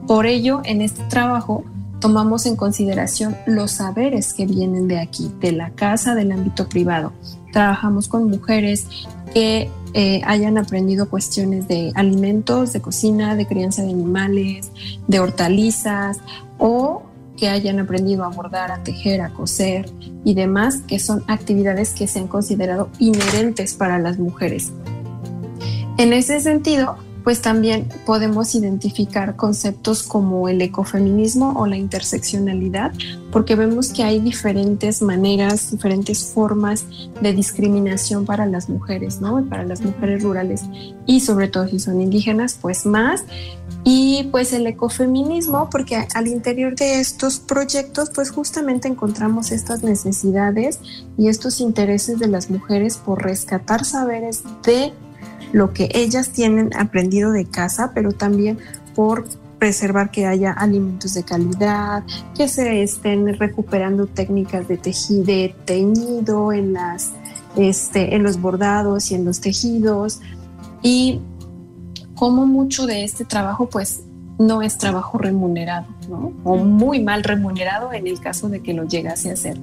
[0.07, 1.63] Por ello, en este trabajo
[2.05, 7.13] tomamos en consideración los saberes que vienen de aquí, de la casa, del ámbito privado.
[7.51, 8.85] Trabajamos con mujeres
[9.33, 14.69] que eh, hayan aprendido cuestiones de alimentos, de cocina, de crianza de animales,
[15.07, 16.19] de hortalizas
[16.59, 17.01] o
[17.37, 19.91] que hayan aprendido a bordar, a tejer, a coser
[20.23, 24.71] y demás, que son actividades que se han considerado inherentes para las mujeres.
[25.97, 32.93] En ese sentido, pues también podemos identificar conceptos como el ecofeminismo o la interseccionalidad,
[33.31, 36.85] porque vemos que hay diferentes maneras, diferentes formas
[37.19, 39.43] de discriminación para las mujeres, ¿no?
[39.49, 40.61] Para las mujeres rurales
[41.07, 43.23] y sobre todo si son indígenas, pues más.
[43.83, 50.79] Y pues el ecofeminismo, porque al interior de estos proyectos, pues justamente encontramos estas necesidades
[51.17, 54.93] y estos intereses de las mujeres por rescatar saberes de
[55.55, 58.57] lo que ellas tienen aprendido de casa, pero también
[58.93, 59.25] por
[59.57, 62.03] preservar que haya alimentos de calidad,
[62.35, 66.75] que se estén recuperando técnicas de tejido, de teñido en
[67.55, 70.19] este, en los bordados y en los tejidos.
[70.83, 71.21] Y
[72.15, 74.01] como mucho de este trabajo pues
[74.37, 76.33] no es trabajo remunerado, ¿no?
[76.43, 79.57] O muy mal remunerado en el caso de que lo llegase a hacer.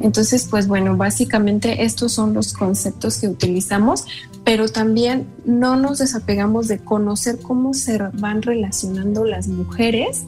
[0.00, 4.04] Entonces, pues bueno, básicamente estos son los conceptos que utilizamos,
[4.44, 10.24] pero también no nos desapegamos de conocer cómo se van relacionando las mujeres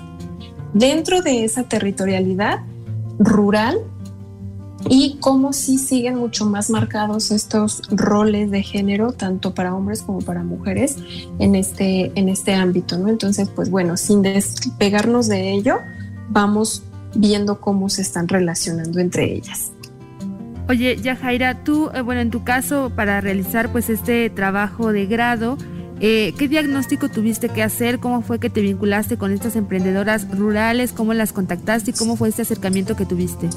[0.74, 2.61] dentro de esa territorialidad
[3.18, 3.78] rural
[4.88, 10.21] y cómo sí siguen mucho más marcados estos roles de género, tanto para hombres como
[10.21, 10.97] para mujeres,
[11.38, 13.09] en este, en este ámbito, ¿no?
[13.09, 15.79] Entonces, pues bueno, sin despegarnos de ello,
[16.29, 16.83] vamos
[17.14, 19.73] viendo cómo se están relacionando entre ellas.
[20.68, 25.59] Oye, Yajaira, tú, eh, bueno, en tu caso, para realizar pues este trabajo de grado,
[26.01, 27.99] eh, ¿qué diagnóstico tuviste que hacer?
[27.99, 30.93] ¿Cómo fue que te vinculaste con estas emprendedoras rurales?
[30.93, 33.51] ¿Cómo las contactaste cómo fue este acercamiento que tuviste?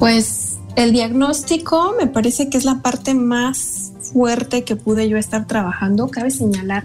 [0.00, 5.46] Pues el diagnóstico me parece que es la parte más fuerte que pude yo estar
[5.46, 6.08] trabajando.
[6.08, 6.84] Cabe señalar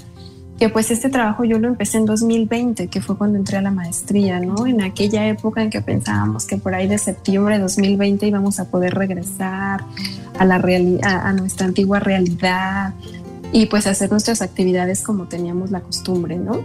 [0.59, 3.71] que pues este trabajo yo lo empecé en 2020, que fue cuando entré a la
[3.71, 4.67] maestría, ¿no?
[4.67, 8.69] En aquella época en que pensábamos que por ahí de septiembre de 2020 íbamos a
[8.69, 9.85] poder regresar
[10.37, 10.55] a la
[11.03, 12.93] a, a nuestra antigua realidad,
[13.51, 16.59] y pues hacer nuestras actividades como teníamos la costumbre, ¿no?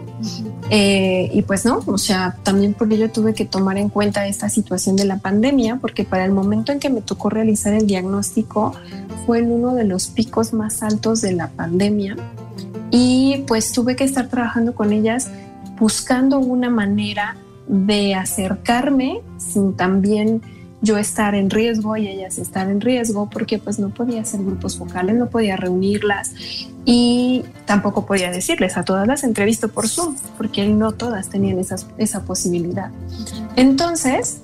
[0.71, 4.49] Eh, y pues no, o sea, también por ello tuve que tomar en cuenta esta
[4.49, 8.73] situación de la pandemia, porque para el momento en que me tocó realizar el diagnóstico
[9.27, 12.17] fue en uno de los picos más altos de la pandemia
[12.91, 15.31] y pues tuve que estar trabajando con ellas
[15.79, 17.37] buscando una manera
[17.69, 20.43] de acercarme sin también
[20.83, 24.79] yo estar en riesgo y ellas estar en riesgo porque pues no podía hacer grupos
[24.79, 26.33] focales, no podía reunirlas
[26.85, 31.59] y tampoco podía decirles a todas las entrevisto por Zoom porque no todas tenían
[31.99, 32.91] esa posibilidad.
[33.57, 34.39] Entonces,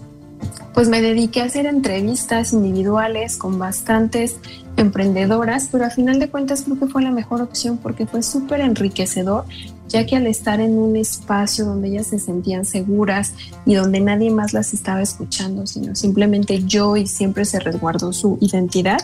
[0.74, 4.36] pues me dediqué a hacer entrevistas individuales con bastantes
[4.76, 8.60] emprendedoras, pero a final de cuentas creo que fue la mejor opción porque fue súper
[8.60, 9.46] enriquecedor,
[9.88, 13.34] ya que al estar en un espacio donde ellas se sentían seguras
[13.64, 18.38] y donde nadie más las estaba escuchando, sino simplemente yo y siempre se resguardó su
[18.40, 18.98] identidad,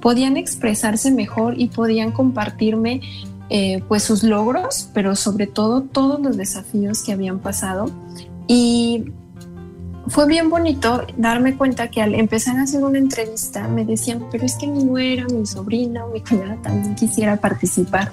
[0.00, 3.00] podían expresarse mejor y podían compartirme
[3.48, 7.90] eh, pues sus logros, pero sobre todo todos los desafíos que habían pasado.
[8.48, 9.04] Y
[10.08, 14.44] fue bien bonito darme cuenta que al empezar a hacer una entrevista me decían, pero
[14.44, 18.12] es que mi nuera, mi sobrina o mi cuñada también quisiera participar.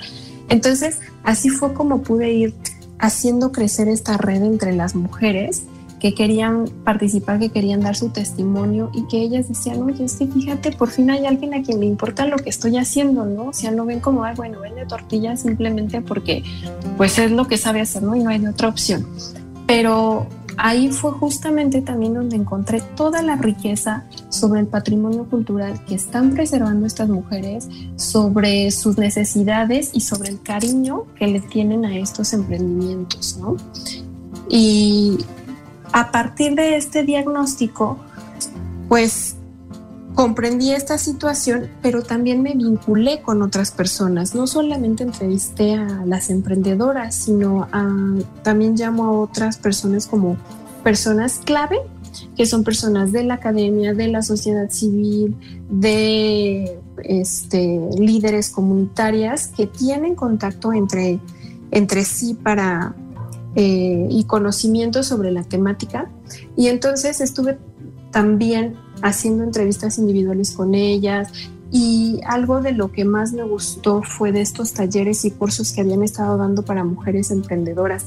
[0.50, 2.54] Entonces, así fue como pude ir
[3.00, 5.64] haciendo crecer esta red entre las mujeres
[6.04, 10.28] que querían participar, que querían dar su testimonio y que ellas decían, oye, es que
[10.28, 13.46] fíjate, por fin hay alguien a quien le importa lo que estoy haciendo, ¿no?
[13.46, 16.44] O sea, no ven como, Ay, bueno, vende tortillas simplemente porque
[16.98, 18.18] pues es lo que sabe hacer, ¿no?
[18.18, 19.08] Y no hay otra opción.
[19.66, 20.28] Pero
[20.58, 26.32] ahí fue justamente también donde encontré toda la riqueza sobre el patrimonio cultural que están
[26.32, 32.34] preservando estas mujeres, sobre sus necesidades y sobre el cariño que le tienen a estos
[32.34, 33.58] emprendimientos, ¿no?
[34.50, 35.18] Y
[35.92, 38.00] a partir de este diagnóstico,
[38.90, 39.36] pues
[40.16, 44.36] comprendí esta situación, pero también me vinculé con otras personas.
[44.36, 47.68] No solamente entrevisté a las emprendedoras, sino
[48.44, 50.38] también llamo a otras personas como
[50.84, 51.78] personas clave,
[52.36, 55.36] que son personas de la academia, de la sociedad civil,
[55.70, 61.20] de este, líderes comunitarias que tienen contacto entre,
[61.72, 62.96] entre sí para,
[63.56, 66.10] eh, y conocimiento sobre la temática.
[66.56, 67.58] Y entonces estuve
[68.12, 71.30] también haciendo entrevistas individuales con ellas.
[71.72, 75.82] Y algo de lo que más me gustó fue de estos talleres y cursos que
[75.82, 78.06] habían estado dando para mujeres emprendedoras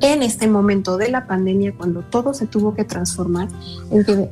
[0.00, 3.48] en este momento de la pandemia, cuando todo se tuvo que transformar,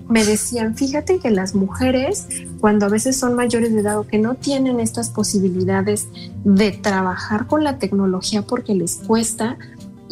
[0.08, 2.26] me decían, fíjate que las mujeres,
[2.60, 6.08] cuando a veces son mayores de edad o que no tienen estas posibilidades
[6.44, 9.56] de trabajar con la tecnología porque les cuesta,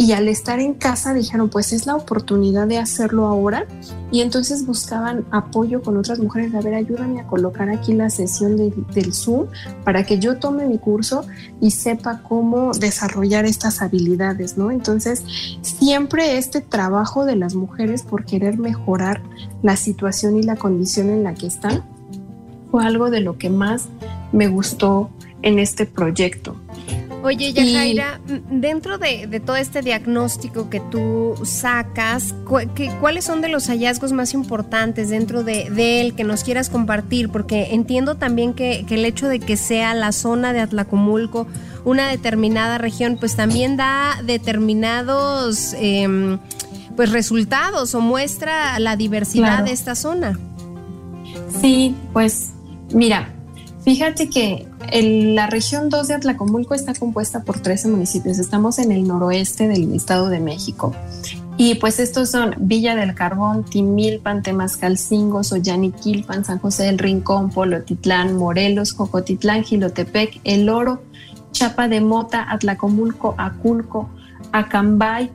[0.01, 3.67] y al estar en casa dijeron, pues es la oportunidad de hacerlo ahora.
[4.11, 6.55] Y entonces buscaban apoyo con otras mujeres.
[6.55, 9.49] A ver, ayúdame a colocar aquí la sesión del Zoom
[9.85, 11.27] para que yo tome mi curso
[11.61, 14.71] y sepa cómo desarrollar estas habilidades, ¿no?
[14.71, 15.23] Entonces,
[15.61, 19.21] siempre este trabajo de las mujeres por querer mejorar
[19.63, 21.85] la situación y la condición en la que están
[22.71, 23.89] fue algo de lo que más
[24.33, 25.11] me gustó
[25.43, 26.57] en este proyecto.
[27.23, 32.35] Oye, Yajaira, dentro de, todo este diagnóstico que tú sacas,
[33.01, 37.29] ¿cuáles son de los hallazgos más importantes dentro de, él que nos quieras compartir?
[37.29, 41.47] Porque entiendo también que, el hecho de que sea la zona de Atlacomulco
[41.85, 46.39] una determinada región, pues también da determinados em,
[46.95, 50.39] pues resultados o muestra la diversidad de esta zona.
[51.61, 52.51] Sí, pues
[52.93, 53.33] mira,
[53.85, 54.67] Fíjate que
[55.33, 58.39] la región 2 de Atlacomulco está compuesta por 13 municipios.
[58.39, 60.95] Estamos en el noroeste del Estado de México.
[61.57, 68.37] Y pues estos son Villa del Carbón, Timilpan, Temascalcingo, Soyaniquilpan, San José del Rincón, Polotitlán,
[68.37, 71.03] Morelos, Jocotitlán, Gilotepec, El Oro,
[71.53, 74.09] Chapa de Mota, Atlacomulco, Aculco,
[74.53, 75.31] Acambay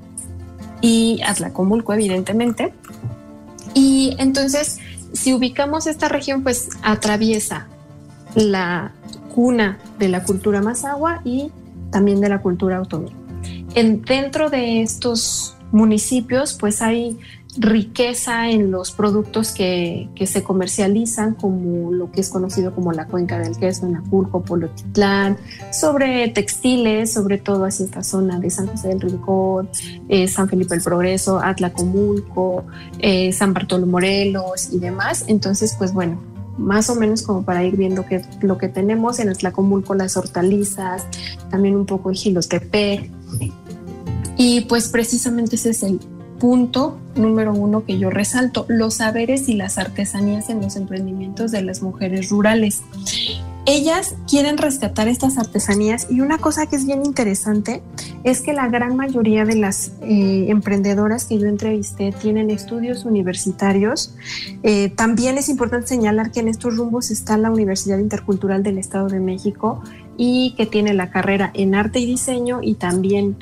[0.81, 2.73] y Atlacomulco, evidentemente.
[3.73, 4.79] Y entonces,
[5.13, 7.67] si ubicamos esta región, pues atraviesa
[8.35, 8.93] la
[9.33, 11.51] cuna de la cultura mazahua y
[11.91, 13.11] también de la cultura otomí.
[13.75, 17.19] En, dentro de estos municipios, pues hay
[17.57, 23.39] riqueza en los productos que, se comercializan, como lo que es conocido como la cuenca
[23.39, 25.37] del queso en Acurco, Polotitlán,
[25.71, 29.69] sobre textiles, sobre todo hacia esta zona de San José del Rincón,
[30.09, 32.65] eh, San Felipe el Progreso, Atlacomulco,
[32.99, 35.25] eh, San Bartolo Morelos y demás.
[35.27, 39.29] Entonces, pues bueno, más o menos como para ir viendo qué, lo que tenemos en
[39.29, 41.05] el Tlacomulco, las hortalizas,
[41.49, 43.09] también un poco de Gilotepec.
[44.37, 45.99] Y pues precisamente ese es el
[46.39, 51.61] punto número uno que yo resalto, los saberes y las artesanías en los emprendimientos de
[51.61, 52.83] las mujeres rurales.
[53.67, 57.81] Ellas quieren rescatar estas artesanías y una cosa que es bien interesante
[58.23, 64.13] es que la gran mayoría de las eh, emprendedoras que yo entrevisté tienen estudios universitarios.
[64.61, 69.07] Eh, también es importante señalar que en estos rumbos está la Universidad Intercultural del Estado
[69.07, 69.81] de México
[70.15, 73.35] y que tiene la carrera en arte y diseño y también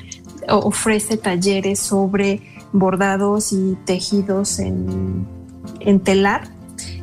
[0.48, 2.40] ofrece talleres sobre
[2.72, 5.26] bordados y tejidos en,
[5.80, 6.48] en telar.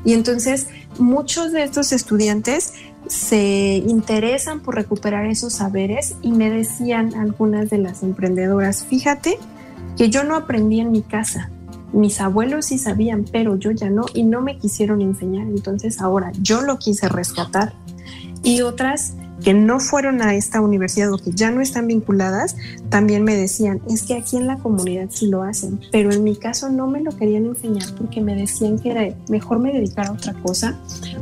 [0.04, 0.68] Y entonces
[1.00, 2.74] muchos de estos estudiantes
[3.08, 9.38] se interesan por recuperar esos saberes y me decían algunas de las emprendedoras, fíjate
[9.98, 11.50] que yo no aprendí en mi casa,
[11.94, 16.32] mis abuelos sí sabían, pero yo ya no y no me quisieron enseñar, entonces ahora
[16.42, 17.74] yo lo quise rescatar.
[18.44, 22.56] Y otras que no fueron a esta universidad o que ya no están vinculadas,
[22.90, 26.36] también me decían, es que aquí en la comunidad sí lo hacen, pero en mi
[26.36, 30.14] caso no me lo querían enseñar porque me decían que era mejor me dedicara a
[30.14, 30.80] otra cosa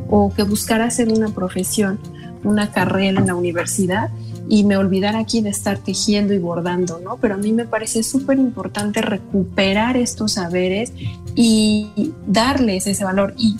[0.09, 1.99] o que buscara hacer una profesión,
[2.43, 4.09] una carrera en la universidad
[4.49, 7.17] y me olvidara aquí de estar tejiendo y bordando, ¿no?
[7.17, 10.91] Pero a mí me parece súper importante recuperar estos saberes
[11.35, 13.35] y darles ese valor.
[13.37, 13.57] Y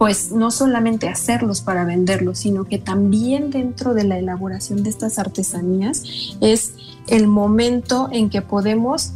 [0.00, 5.18] pues no solamente hacerlos para venderlos, sino que también dentro de la elaboración de estas
[5.18, 6.04] artesanías
[6.40, 6.72] es
[7.06, 9.12] el momento en que podemos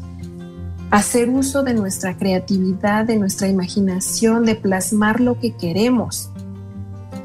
[0.91, 6.29] hacer uso de nuestra creatividad, de nuestra imaginación, de plasmar lo que queremos.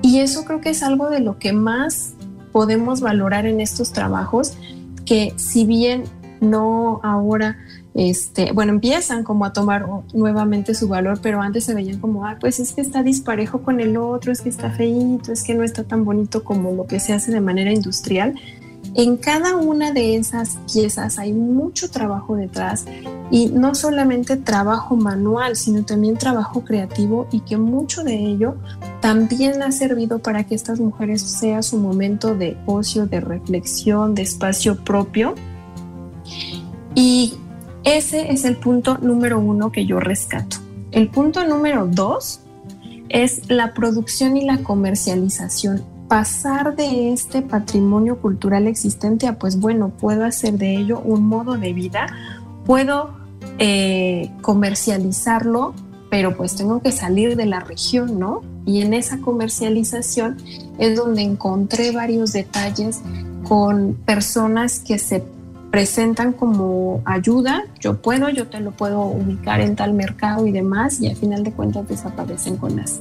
[0.02, 2.14] Y eso creo que es algo de lo que más
[2.54, 4.54] podemos valorar en estos trabajos,
[5.04, 6.06] que si bien
[6.40, 7.58] no ahora
[7.96, 12.38] este, bueno, empiezan como a tomar nuevamente su valor, pero antes se veían como, ah,
[12.40, 15.64] pues es que está disparejo con el otro, es que está feíto, es que no
[15.64, 18.36] está tan bonito como lo que se hace de manera industrial.
[18.96, 22.86] En cada una de esas piezas hay mucho trabajo detrás
[23.30, 28.56] y no solamente trabajo manual, sino también trabajo creativo y que mucho de ello
[29.00, 34.24] también ha servido para que estas mujeres sea su momento de ocio, de reflexión, de
[34.24, 35.36] espacio propio.
[36.96, 37.36] Y
[37.98, 40.58] ese es el punto número uno que yo rescato.
[40.92, 42.42] El punto número dos
[43.10, 45.84] es la producción y la comercialización.
[46.08, 51.58] Pasar de este patrimonio cultural existente a, pues bueno, puedo hacer de ello un modo
[51.58, 52.08] de vida,
[52.66, 53.12] puedo
[53.60, 55.74] eh, comercializarlo,
[56.10, 58.42] pero pues tengo que salir de la región, ¿no?
[58.66, 60.38] Y en esa comercialización
[60.80, 63.02] es donde encontré varios detalles
[63.44, 65.24] con personas que se
[65.72, 71.00] presentan como ayuda, yo puedo, yo te lo puedo ubicar en tal mercado y demás,
[71.02, 73.00] y al final de cuentas desaparecen con, las,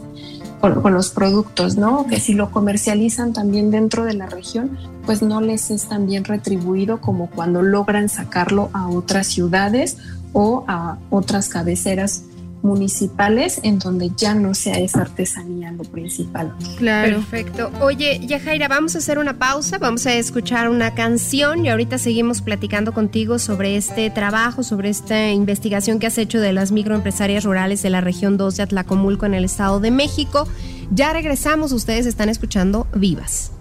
[0.61, 2.07] con, los productos, ¿no?
[2.07, 6.25] Que si lo comercializan también dentro de la región, pues no les es tan bien
[6.25, 9.97] retribuido como cuando logran sacarlo a otras ciudades
[10.33, 12.25] o a otras cabeceras
[12.63, 16.55] municipales en donde ya no sea esa artesanía lo principal.
[16.77, 17.19] Claro.
[17.19, 17.71] Perfecto.
[17.81, 22.43] Oye, Yajaira, vamos a hacer una pausa, vamos a escuchar una canción y ahorita seguimos
[22.43, 27.83] platicando contigo sobre este trabajo, sobre esta investigación que has hecho de las microempresarias rurales
[27.83, 30.49] de la región 2 de Atlacomulco en el Estado de México.
[30.91, 33.53] Ya regresamos, ustedes están escuchando Vivas.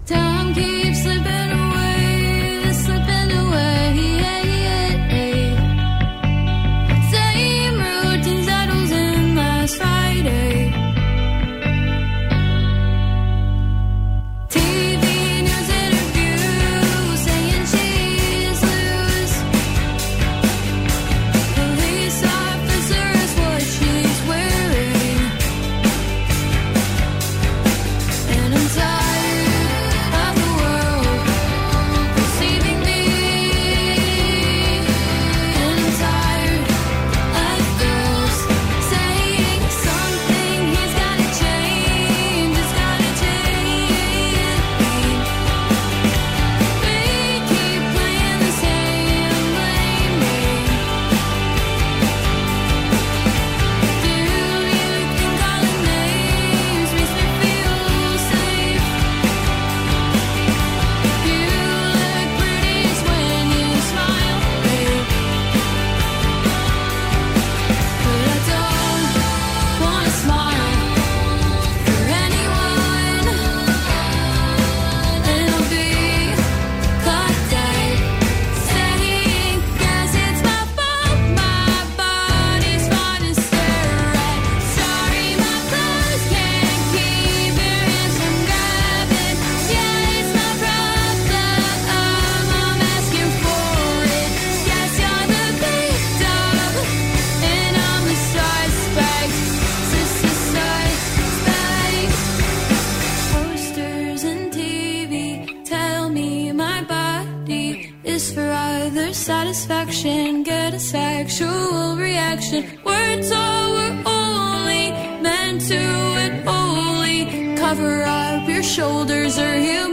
[112.28, 112.64] Reaction.
[112.84, 114.90] Words all were only
[115.22, 119.88] meant to and only cover up your shoulders, or you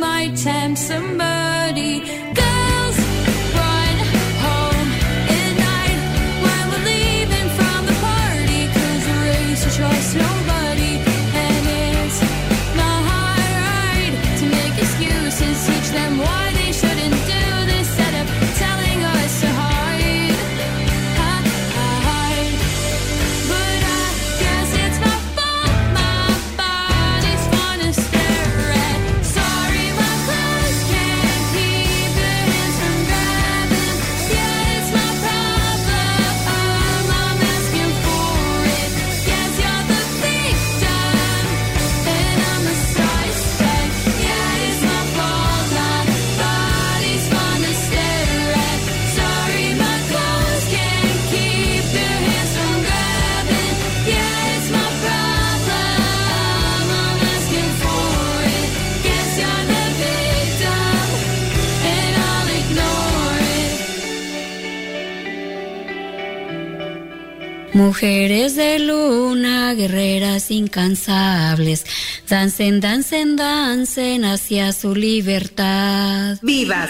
[67.76, 71.86] Mujeres de luna, guerreras incansables,
[72.30, 76.38] dancen, dancen, dancen hacia su libertad.
[76.42, 76.90] ¡Vivas!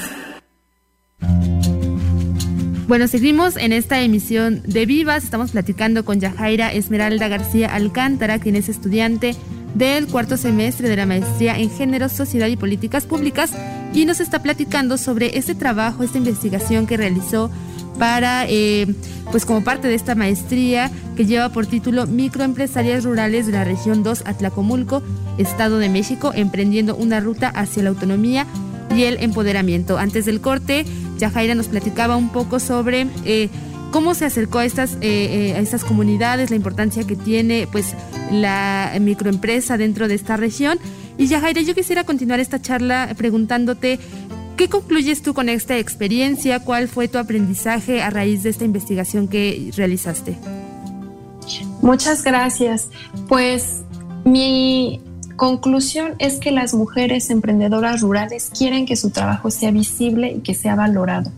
[2.88, 5.24] Bueno, seguimos en esta emisión de Vivas.
[5.24, 9.36] Estamos platicando con Yajaira Esmeralda García Alcántara, quien es estudiante
[9.74, 13.54] del cuarto semestre de la maestría en Género, Sociedad y Políticas Públicas
[13.92, 17.50] y nos está platicando sobre este trabajo, esta investigación que realizó
[17.98, 18.88] para, eh,
[19.32, 24.04] pues como parte de esta maestría que lleva por título Microempresarias Rurales de la Región
[24.04, 25.02] 2 Atlacomulco,
[25.38, 28.46] Estado de México, emprendiendo una ruta hacia la autonomía
[28.96, 29.98] y el empoderamiento.
[29.98, 30.86] Antes del corte,
[31.18, 33.50] Yajaira nos platicaba un poco sobre eh,
[33.92, 37.94] cómo se acercó a estas, eh, a estas comunidades, la importancia que tiene pues
[38.32, 40.80] la microempresa dentro de esta región.
[41.18, 44.00] Y Yajaira, yo quisiera continuar esta charla preguntándote
[44.58, 46.60] ¿Qué concluyes tú con esta experiencia?
[46.60, 50.38] ¿Cuál fue tu aprendizaje a raíz de esta investigación que realizaste?
[51.82, 52.90] Muchas gracias.
[53.28, 53.84] Pues
[54.24, 55.02] mi
[55.36, 60.54] conclusión es que las mujeres emprendedoras rurales quieren que su trabajo sea visible y que
[60.54, 61.32] sea valorado.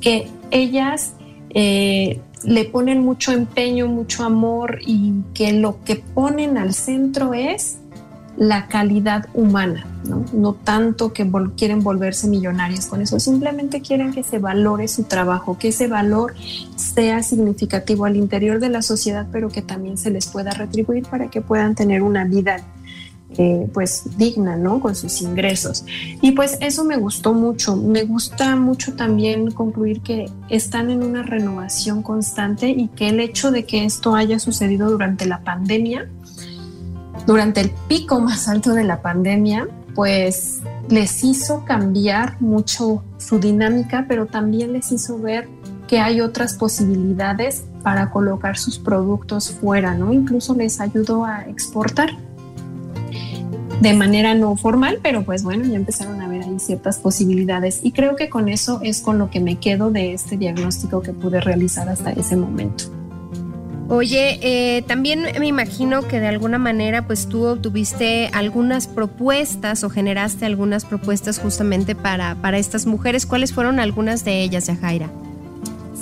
[0.00, 1.12] Que ellas
[1.50, 7.78] eh, le ponen mucho empeño, mucho amor y que lo que ponen al centro es
[8.42, 10.24] la calidad humana, ¿no?
[10.32, 15.04] No tanto que vol quieren volverse millonarias con eso, simplemente quieren que se valore su
[15.04, 16.34] trabajo, que ese valor
[16.74, 21.28] sea significativo al interior de la sociedad, pero que también se les pueda retribuir para
[21.30, 22.56] que puedan tener una vida
[23.38, 24.80] eh, pues digna, ¿no?
[24.80, 25.84] Con sus ingresos.
[26.20, 27.76] Y pues eso me gustó mucho.
[27.76, 33.52] Me gusta mucho también concluir que están en una renovación constante y que el hecho
[33.52, 36.10] de que esto haya sucedido durante la pandemia,
[37.26, 44.06] durante el pico más alto de la pandemia, pues les hizo cambiar mucho su dinámica,
[44.08, 45.48] pero también les hizo ver
[45.86, 50.12] que hay otras posibilidades para colocar sus productos fuera, ¿no?
[50.12, 52.10] Incluso les ayudó a exportar
[53.80, 57.90] de manera no formal, pero pues bueno, ya empezaron a ver ahí ciertas posibilidades y
[57.90, 61.40] creo que con eso es con lo que me quedo de este diagnóstico que pude
[61.40, 63.01] realizar hasta ese momento.
[63.94, 69.90] Oye, eh, también me imagino que de alguna manera pues tú obtuviste algunas propuestas o
[69.90, 73.26] generaste algunas propuestas justamente para, para estas mujeres.
[73.26, 75.10] ¿Cuáles fueron algunas de ellas, Yajaira?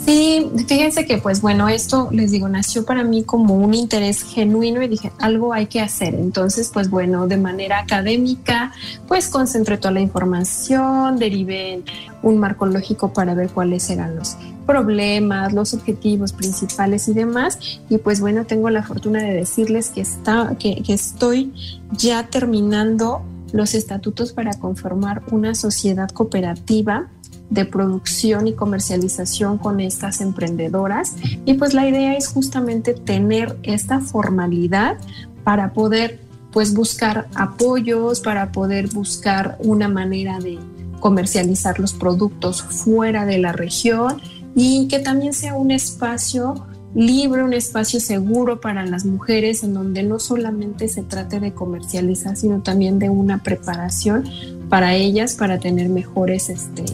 [0.06, 4.80] Sí, fíjense que pues bueno, esto les digo, nació para mí como un interés genuino
[4.82, 6.14] y dije, algo hay que hacer.
[6.14, 8.72] Entonces, pues bueno, de manera académica,
[9.08, 11.82] pues concentré toda la información, derivé
[12.22, 14.36] un marco lógico para ver cuáles eran los
[14.70, 17.58] problemas, los objetivos principales y demás.
[17.88, 21.52] Y pues bueno, tengo la fortuna de decirles que, está, que, estoy
[21.90, 27.08] ya terminando los estatutos para conformar una sociedad cooperativa
[27.50, 31.16] de producción y comercialización con estas emprendedoras.
[31.44, 34.98] Y pues la idea es justamente tener esta formalidad
[35.42, 36.20] para poder
[36.52, 40.60] pues buscar apoyos, para poder buscar una manera de
[41.00, 44.20] comercializar los productos fuera de la región
[44.54, 50.02] y que también sea un espacio libre, un espacio seguro para las mujeres en donde
[50.02, 54.24] no solamente se trate de comercializar, sino también de una preparación
[54.68, 56.84] para ellas para tener mejores este,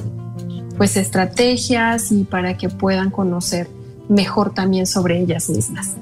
[0.77, 3.69] pues estrategias y para que puedan conocer
[4.09, 5.95] mejor también sobre ellas mismas.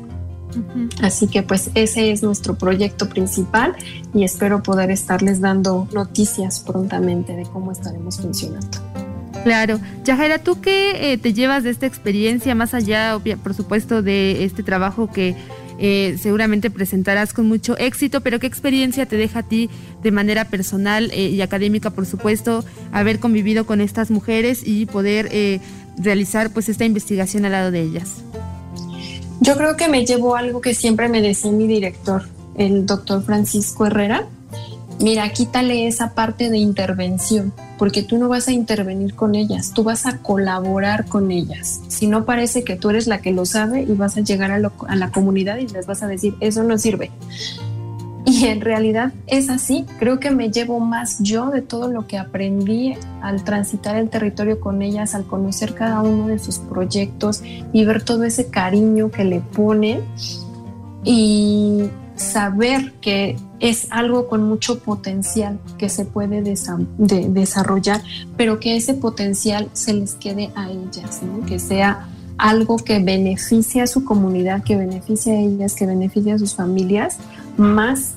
[1.03, 3.75] Así que pues ese es nuestro proyecto principal
[4.13, 9.04] y espero poder estarles dando noticias prontamente de cómo estaremos funcionando.
[9.45, 9.79] Claro.
[10.05, 14.63] Yajaira, ¿tú qué eh, te llevas de esta experiencia, más allá, por supuesto, de este
[14.63, 15.37] trabajo que
[15.79, 19.69] eh, seguramente presentarás con mucho éxito, pero qué experiencia te deja a ti
[20.03, 25.61] de manera personal eh, y académica, por supuesto, haber convivido con estas mujeres y poder
[25.99, 28.23] realizar pues esta investigación al lado de ellas?
[29.41, 32.23] Yo creo que me llevo algo que siempre me decía mi director,
[32.57, 34.27] el doctor Francisco Herrera,
[35.01, 39.85] mira, quítale esa parte de intervención, porque tú no vas a intervenir con ellas, tú
[39.85, 41.81] vas a colaborar con ellas.
[41.89, 44.59] Si no parece que tú eres la que lo sabe y vas a llegar a,
[44.59, 47.11] la comunidad y les vas a decir, eso no sirve.
[48.27, 52.17] Y en realidad es así, creo que me llevo más yo de todo lo que
[52.17, 57.85] aprendí al transitar el territorio con ellas, al conocer cada uno de sus proyectos y
[57.85, 60.01] ver todo ese cariño que le ponen.
[61.05, 68.03] Y saber que es algo con mucho potencial que se puede desarrollar,
[68.37, 72.07] pero que ese potencial se les quede a ellas, que sea
[72.37, 77.17] algo que beneficie a su comunidad, que beneficie a ellas, que beneficie a sus familias,
[77.57, 78.17] más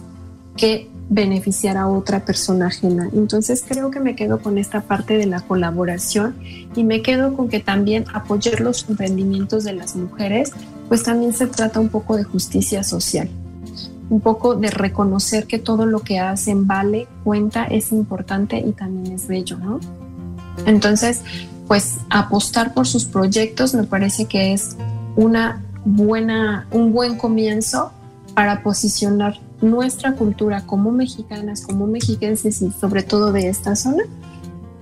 [0.57, 3.09] que beneficiar a otra persona ajena.
[3.13, 6.35] Entonces creo que me quedo con esta parte de la colaboración
[6.75, 10.51] y me quedo con que también apoyar los emprendimientos de las mujeres,
[10.89, 13.29] pues también se trata un poco de justicia social
[14.09, 19.13] un poco de reconocer que todo lo que hacen vale, cuenta, es importante y también
[19.13, 19.79] es bello, ¿no?
[20.65, 21.21] Entonces,
[21.67, 24.77] pues apostar por sus proyectos me parece que es
[25.15, 27.91] una buena, un buen comienzo
[28.33, 34.03] para posicionar nuestra cultura como mexicanas, como mexiquenses y sobre todo de esta zona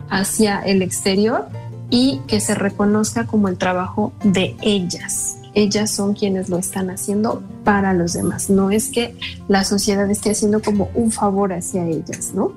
[0.10, 1.48] hacia el exterior
[1.90, 7.42] y que se reconozca como el trabajo de ellas, ellas son quienes lo están haciendo
[7.64, 8.50] para los demás.
[8.50, 9.16] No es que
[9.48, 12.54] la sociedad esté haciendo como un favor hacia ellas, ¿no?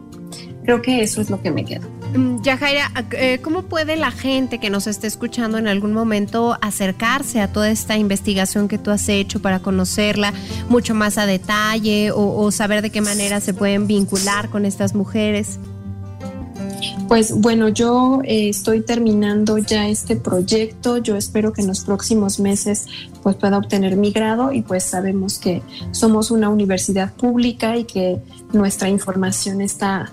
[0.65, 1.87] Creo que eso es lo que me queda.
[2.15, 7.41] Mm, Yajaira, eh, ¿cómo puede la gente que nos esté escuchando en algún momento acercarse
[7.41, 10.35] a toda esta investigación que tú has hecho para conocerla
[10.69, 15.59] mucho más a detalle o saber de qué manera se pueden vincular con estas mujeres?
[17.09, 20.99] Pues bueno, yo eh, estoy terminando ya este proyecto.
[20.99, 22.87] Yo espero que en los próximos meses
[23.23, 28.19] pues pueda obtener mi grado y pues sabemos que somos una universidad pública y que
[28.53, 30.13] nuestra información está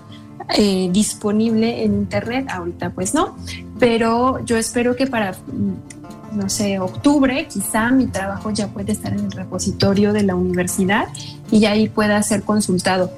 [0.56, 2.46] eh, disponible en internet.
[2.48, 3.36] Ahorita pues no,
[3.78, 5.36] pero yo espero que para
[6.32, 11.08] no sé, octubre, quizá mi trabajo ya puede estar en el repositorio de la universidad
[11.50, 13.10] y ahí pueda ser consultado.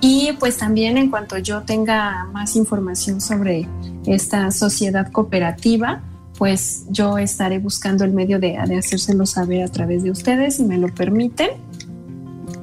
[0.00, 3.68] Y pues también en cuanto yo tenga más información sobre
[4.06, 6.02] esta sociedad cooperativa,
[6.38, 10.64] pues yo estaré buscando el medio de, de hacérselo saber a través de ustedes, si
[10.64, 11.50] me lo permiten.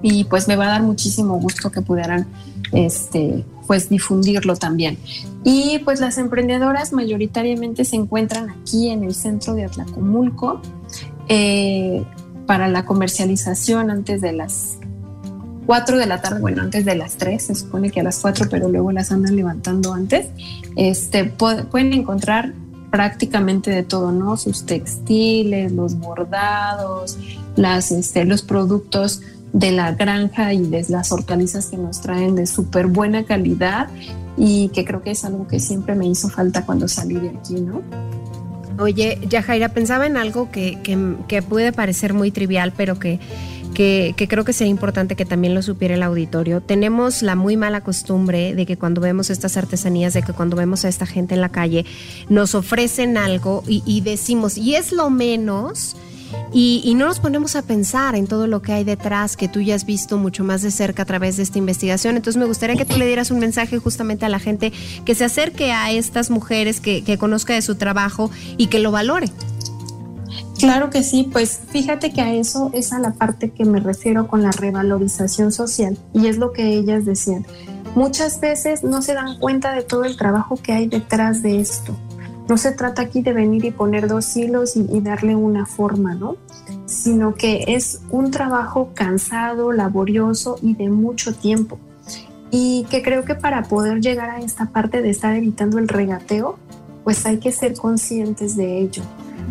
[0.01, 2.27] Y pues me va a dar muchísimo gusto que pudieran
[2.73, 4.97] este, pues difundirlo también.
[5.43, 10.61] Y pues las emprendedoras mayoritariamente se encuentran aquí en el centro de Atlacomulco
[11.29, 12.03] eh,
[12.45, 14.77] para la comercialización antes de las
[15.66, 18.47] 4 de la tarde, bueno, antes de las 3, se supone que a las 4,
[18.49, 20.28] pero luego las andan levantando antes,
[20.76, 22.53] este, pueden encontrar
[22.91, 24.38] prácticamente de todo, ¿no?
[24.38, 27.18] Sus textiles, los bordados,
[27.55, 32.45] las, este, los productos de la granja y de las hortalizas que nos traen de
[32.45, 33.88] súper buena calidad
[34.38, 37.55] y que creo que es algo que siempre me hizo falta cuando salí de aquí,
[37.61, 37.82] ¿no?
[38.80, 43.20] Oye, Yajaira, pensaba en algo que, que, que puede parecer muy trivial, pero que
[43.74, 46.61] que, creo que sería importante que también lo supiera el auditorio.
[46.61, 50.86] Tenemos la muy mala costumbre de que cuando vemos estas artesanías, de que cuando vemos
[50.86, 51.86] a esta gente en la calle,
[52.30, 55.95] nos ofrecen algo y, decimos, y es lo menos.
[56.51, 59.61] Y, y, no nos ponemos a pensar en todo lo que hay detrás que tú
[59.61, 62.15] ya has visto mucho más de cerca a través de esta investigación.
[62.15, 64.74] Entonces me gustaría que tú le dieras un mensaje justamente a la gente
[65.05, 68.91] que se acerque a estas mujeres, que, que conozca de su trabajo y que lo
[68.91, 69.30] valore.
[70.64, 74.30] Claro que sí, pues fíjate que a eso es a la parte que me refiero
[74.30, 77.45] con la revalorización social y es lo que ellas decían.
[77.95, 81.93] Muchas veces no se dan cuenta de todo el trabajo que hay detrás de esto.
[82.47, 86.38] No se trata aquí de venir y poner dos hilos y, darle una forma, ¿no?
[86.86, 91.78] Sino que es un trabajo cansado, laborioso y de mucho tiempo.
[92.51, 96.57] Y que creo que para poder llegar a esta parte de estar evitando el regateo,
[97.03, 99.03] pues hay que ser conscientes de ello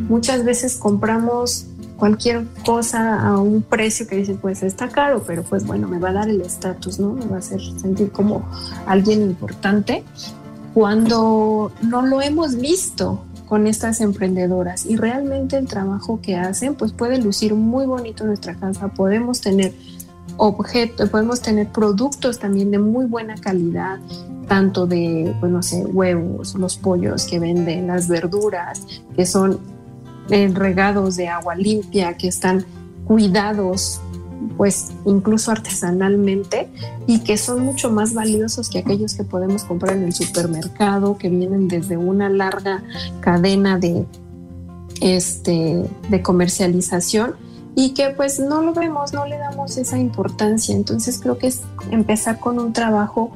[0.09, 1.67] Muchas veces compramos
[1.97, 6.11] cualquier cosa a un precio que dice, pues está caro, pero pues bueno, me va
[6.11, 7.13] a dar el estatus, ¿no?
[7.13, 8.45] Me va a hacer sentir como
[8.87, 10.03] alguien importante
[10.75, 16.93] cuando no lo hemos visto con estas emprendedoras y realmente el trabajo que hacen pues
[16.93, 19.73] puede lucir muy bonito nuestra casa, podemos tener
[20.39, 23.99] objetos, podemos tener productos también de muy buena calidad,
[24.49, 28.83] tanto de, pues no sé, huevos, los pollos que venden, las verduras,
[29.15, 29.61] que son
[30.55, 32.65] regados de agua limpia, que están
[33.05, 34.01] cuidados
[34.57, 36.69] pues incluso artesanalmente
[37.07, 41.29] y que son mucho más valiosos que aquellos que podemos comprar en el supermercado que
[41.29, 42.83] vienen desde una larga
[43.21, 44.05] cadena de
[45.01, 47.35] este de comercialización
[47.75, 50.75] y que pues no lo vemos, no le damos esa importancia.
[50.75, 53.33] Entonces creo que es empezar con un trabajo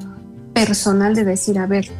[0.52, 1.90] personal de decir, a ver,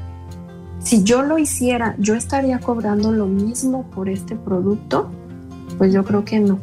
[0.87, 5.11] si yo lo hiciera, yo estaría cobrando lo mismo por este producto,
[5.79, 6.61] pues yo creo que no.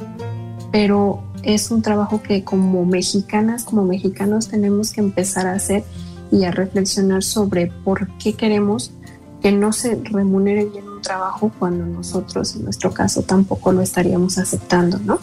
[0.72, 5.84] Pero es un trabajo que como mexicanas, como mexicanos tenemos que empezar a hacer
[6.32, 8.94] y a reflexionar sobre por qué queremos
[9.42, 14.38] que no se remunere bien un trabajo cuando nosotros, en nuestro caso, tampoco lo estaríamos
[14.38, 15.20] aceptando, ¿no?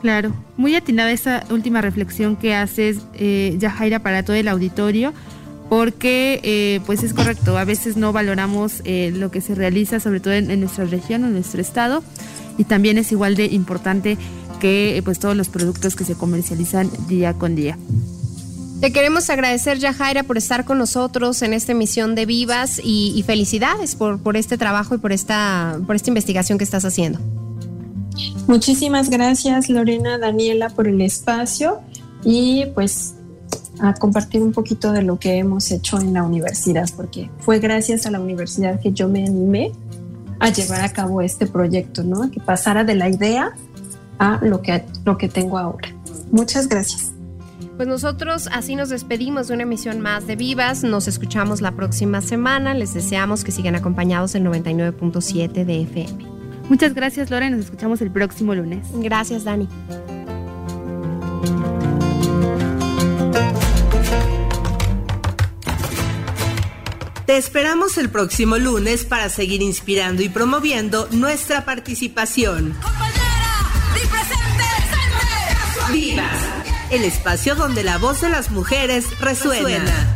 [0.00, 5.12] Claro, muy atinada esa última reflexión que haces, eh, Yajaira, para todo el auditorio,
[5.68, 10.20] porque eh, pues es correcto, a veces no valoramos eh, lo que se realiza, sobre
[10.20, 12.02] todo en, nuestra región, en nuestro estado,
[12.58, 14.16] y también es igual de importante
[14.60, 17.78] que pues todos los productos que se comercializan día con día.
[18.80, 23.96] Te queremos agradecer, Yajaira, por estar con nosotros en esta emisión de Vivas y, felicidades
[23.96, 27.18] por, por este trabajo y por esta, por esta investigación que estás haciendo.
[28.46, 31.80] Muchísimas gracias Lorena, Daniela por el espacio
[32.24, 33.15] y pues
[33.80, 38.06] a compartir un poquito de lo que hemos hecho en la universidad, porque fue gracias
[38.06, 39.72] a la universidad que yo me animé
[40.38, 42.30] a llevar a cabo este proyecto, ¿no?
[42.30, 43.52] Que pasara de la idea
[44.18, 45.88] a lo que, lo que tengo ahora.
[46.30, 47.12] Muchas gracias.
[47.76, 50.82] Pues nosotros así nos despedimos de una emisión más de Vivas.
[50.82, 52.72] Nos escuchamos la próxima semana.
[52.72, 56.26] Les deseamos que sigan acompañados en 99.7 de FM.
[56.70, 57.50] Muchas gracias, Lore.
[57.50, 58.86] Nos escuchamos el próximo lunes.
[58.94, 59.68] Gracias, Dani.
[67.26, 72.76] Te esperamos el próximo lunes para seguir inspirando y promoviendo nuestra participación.
[75.92, 76.40] Vivas,
[76.92, 80.15] el espacio donde la voz de las mujeres resuena.